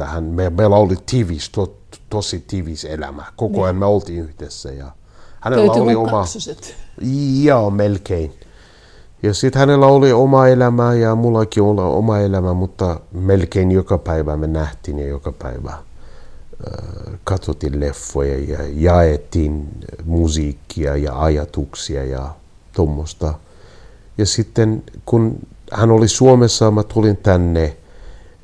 15-16, 0.00 0.04
hän, 0.04 0.24
me, 0.24 0.50
meillä 0.50 0.76
oli 0.76 0.96
tiivis, 1.06 1.50
to, 1.50 1.76
tosi 2.10 2.44
tiivis 2.46 2.84
elämä. 2.84 3.24
Koko 3.36 3.52
niin. 3.52 3.64
ajan 3.64 3.76
me 3.76 3.86
oltiin 3.86 4.24
yhdessä. 4.24 4.72
Ja 4.72 4.92
hänellä 5.40 5.72
oli 5.72 5.94
oma... 5.94 6.24
Joo, 7.42 7.70
melkein. 7.70 8.32
Ja 9.22 9.34
sitten 9.34 9.60
hänellä 9.60 9.86
oli 9.86 10.12
oma 10.12 10.46
elämä 10.46 10.94
ja 10.94 11.14
mullakin 11.14 11.62
oli 11.62 11.80
oma 11.80 12.18
elämä, 12.18 12.54
mutta 12.54 13.00
melkein 13.12 13.72
joka 13.72 13.98
päivä 13.98 14.36
me 14.36 14.46
nähtiin 14.46 14.98
ja 14.98 15.06
joka 15.06 15.32
päivä 15.32 15.72
katsottiin 17.24 17.80
leffoja 17.80 18.38
ja 18.38 18.58
jaettiin 18.74 19.68
musiikkia 20.04 20.96
ja 20.96 21.22
ajatuksia 21.22 22.04
ja 22.04 22.34
tuommoista. 22.72 23.34
Ja 24.18 24.26
sitten 24.26 24.82
kun 25.06 25.38
hän 25.72 25.90
oli 25.90 26.08
Suomessa, 26.08 26.70
mä 26.70 26.82
tulin 26.82 27.16
tänne 27.16 27.76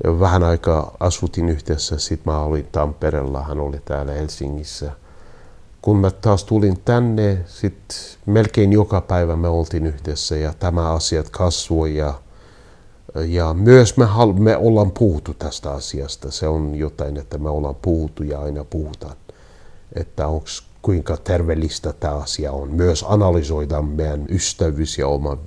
vähän 0.03 0.43
aikaa 0.43 0.95
asutin 0.99 1.49
yhdessä, 1.49 1.97
sitten 1.97 2.33
mä 2.33 2.41
olin 2.41 2.67
Tampereella, 2.71 3.41
hän 3.41 3.59
oli 3.59 3.79
täällä 3.85 4.11
Helsingissä. 4.11 4.91
Kun 5.81 5.97
mä 5.97 6.11
taas 6.11 6.43
tulin 6.43 6.79
tänne, 6.85 7.37
sitten 7.45 7.97
melkein 8.25 8.73
joka 8.73 9.01
päivä 9.01 9.35
me 9.35 9.47
oltiin 9.47 9.85
yhdessä 9.85 10.35
ja 10.35 10.53
tämä 10.59 10.93
asiat 10.93 11.29
kasvoi 11.29 11.95
ja 11.95 12.13
ja 13.15 13.53
myös 13.53 13.97
me, 13.97 14.05
hal- 14.05 14.33
me 14.33 14.57
ollaan 14.57 14.91
puhuttu 14.91 15.33
tästä 15.33 15.71
asiasta. 15.71 16.31
Se 16.31 16.47
on 16.47 16.75
jotain, 16.75 17.17
että 17.17 17.37
me 17.37 17.49
ollaan 17.49 17.75
puhuttu 17.75 18.23
ja 18.23 18.39
aina 18.41 18.63
puhutaan, 18.63 19.15
että 19.95 20.27
onko 20.27 20.45
kuinka 20.81 21.17
terveellistä 21.17 21.93
tämä 21.93 22.15
asia 22.15 22.51
on. 22.51 22.71
Myös 22.71 23.05
analysoidaan 23.07 23.85
meidän 23.85 24.25
ystävyys 24.29 24.97
ja 24.97 25.07
oma 25.07 25.37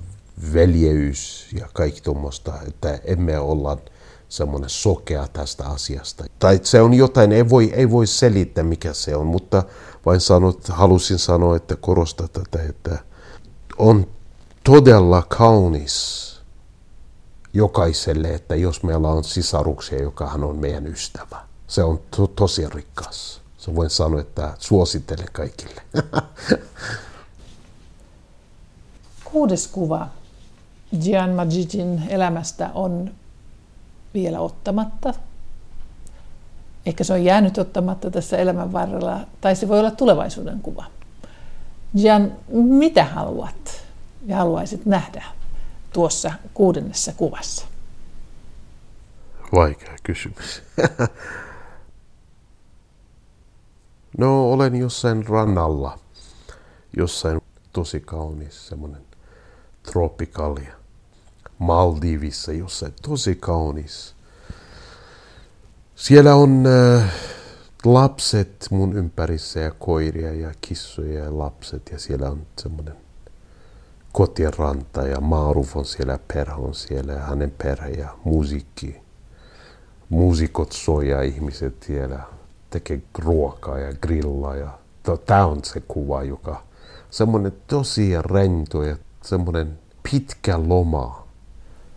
veljeys 0.53 1.47
ja 1.59 1.67
kaikki 1.73 2.01
tuommoista, 2.01 2.53
että 2.67 2.99
emme 3.05 3.39
olla 3.39 3.77
semmoinen 4.29 4.69
sokea 4.69 5.27
tästä 5.33 5.65
asiasta. 5.65 6.25
Tai 6.39 6.59
se 6.63 6.81
on 6.81 6.93
jotain, 6.93 7.31
ei 7.31 7.49
voi, 7.49 7.71
ei 7.73 7.91
voi 7.91 8.07
selittää 8.07 8.63
mikä 8.63 8.93
se 8.93 9.15
on, 9.15 9.25
mutta 9.25 9.63
vain 10.05 10.21
sanot, 10.21 10.67
halusin 10.67 11.19
sanoa, 11.19 11.55
että 11.55 11.75
korostaa 11.75 12.27
tätä, 12.27 12.63
että 12.69 12.97
on 13.77 14.07
todella 14.63 15.21
kaunis 15.21 16.33
jokaiselle, 17.53 18.33
että 18.33 18.55
jos 18.55 18.83
meillä 18.83 19.07
on 19.07 19.23
sisaruksia, 19.23 20.01
joka 20.01 20.27
hän 20.27 20.43
on 20.43 20.57
meidän 20.57 20.87
ystävä. 20.87 21.41
Se 21.67 21.83
on 21.83 21.99
to- 22.17 22.27
tosi 22.27 22.69
rikas. 22.69 23.41
Se 23.57 23.75
voin 23.75 23.89
sanoa, 23.89 24.21
että 24.21 24.53
suosittelen 24.59 25.27
kaikille. 25.31 25.81
Kuudes 29.23 29.67
kuva 29.67 30.07
Gian 31.01 31.29
Majidin 31.29 32.03
elämästä 32.09 32.69
on 32.73 33.11
vielä 34.13 34.39
ottamatta. 34.39 35.13
Ehkä 36.85 37.03
se 37.03 37.13
on 37.13 37.23
jäänyt 37.23 37.57
ottamatta 37.57 38.11
tässä 38.11 38.37
elämän 38.37 38.73
varrella, 38.73 39.19
tai 39.41 39.55
se 39.55 39.67
voi 39.67 39.79
olla 39.79 39.91
tulevaisuuden 39.91 40.59
kuva. 40.61 40.85
Gian, 41.97 42.31
mitä 42.51 43.03
haluat 43.03 43.85
ja 44.25 44.37
haluaisit 44.37 44.85
nähdä 44.85 45.23
tuossa 45.93 46.31
kuudennessa 46.53 47.13
kuvassa? 47.17 47.65
Vaikea 49.55 49.95
kysymys. 50.03 50.63
no, 54.17 54.51
olen 54.51 54.75
jossain 54.75 55.27
rannalla, 55.27 55.99
jossain 56.97 57.41
tosi 57.73 57.99
kaunis 57.99 58.67
semmoinen 58.67 59.01
tropikalia. 59.83 60.82
Maldivissa 61.63 62.51
jossain 62.51 62.93
tosi 63.01 63.35
kaunis. 63.35 64.15
Siellä 65.95 66.35
on 66.35 66.63
äh, 66.67 67.13
lapset 67.85 68.67
mun 68.71 68.93
ympärissä 68.93 69.59
ja 69.59 69.71
koiria 69.71 70.33
ja 70.33 70.51
kissoja 70.61 71.23
ja 71.23 71.37
lapset 71.37 71.89
ja 71.91 71.99
siellä 71.99 72.29
on 72.29 72.45
semmoinen 72.59 72.95
kotien 74.11 74.53
ranta 74.57 75.01
ja 75.01 75.21
Maaruf 75.21 75.77
on 75.77 75.85
siellä, 75.85 76.19
perhe 76.33 76.53
on 76.53 76.75
siellä 76.75 77.13
ja 77.13 77.19
hänen 77.19 77.51
perhe 77.51 77.89
ja 77.89 78.09
musiikki. 78.23 79.01
Muusikot 80.09 80.71
soi 80.71 81.09
ja 81.09 81.21
ihmiset 81.21 81.83
siellä 81.83 82.19
tekee 82.69 83.01
ruokaa 83.19 83.79
ja 83.79 83.93
grillaa. 83.93 84.55
Ja 84.55 84.79
tämä 85.25 85.45
on 85.45 85.63
se 85.63 85.79
kuva, 85.87 86.23
joka 86.23 86.63
semmoinen 87.09 87.53
tosi 87.67 88.21
rento 88.21 88.83
ja 88.83 88.97
semmoinen 89.21 89.79
pitkä 90.11 90.59
loma. 90.67 91.22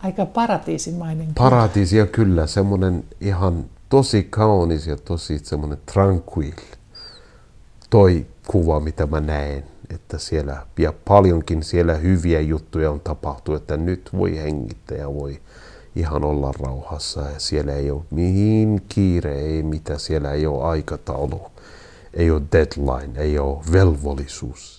Aika 0.06 0.26
paratiisimainen. 0.26 1.28
Paratiisia 1.34 2.06
kyllä, 2.06 2.46
semmoinen 2.46 3.04
ihan 3.20 3.64
tosi 3.88 4.26
kaunis 4.30 4.86
ja 4.86 4.96
tosi 4.96 5.38
semmoinen 5.38 5.78
tranquil. 5.92 6.54
Toi 7.90 8.26
kuva, 8.46 8.80
mitä 8.80 9.06
mä 9.06 9.20
näen 9.20 9.64
että 9.90 10.18
siellä 10.18 10.66
ja 10.78 10.92
paljonkin 11.04 11.62
siellä 11.62 11.94
hyviä 11.94 12.40
juttuja 12.40 12.90
on 12.90 13.00
tapahtunut, 13.00 13.60
että 13.60 13.76
nyt 13.76 14.10
voi 14.16 14.36
hengittää 14.36 14.98
ja 14.98 15.14
voi 15.14 15.40
ihan 15.96 16.24
olla 16.24 16.52
rauhassa 16.60 17.20
ja 17.20 17.38
siellä 17.40 17.72
ei 17.72 17.90
ole 17.90 18.02
mihin 18.10 18.82
kiire, 18.88 19.40
ei 19.40 19.62
mitä, 19.62 19.98
siellä 19.98 20.32
ei 20.32 20.46
ole 20.46 20.64
aikataulu, 20.64 21.40
ei 22.14 22.30
ole 22.30 22.42
deadline, 22.52 23.20
ei 23.20 23.38
ole 23.38 23.58
velvollisuus. 23.72 24.75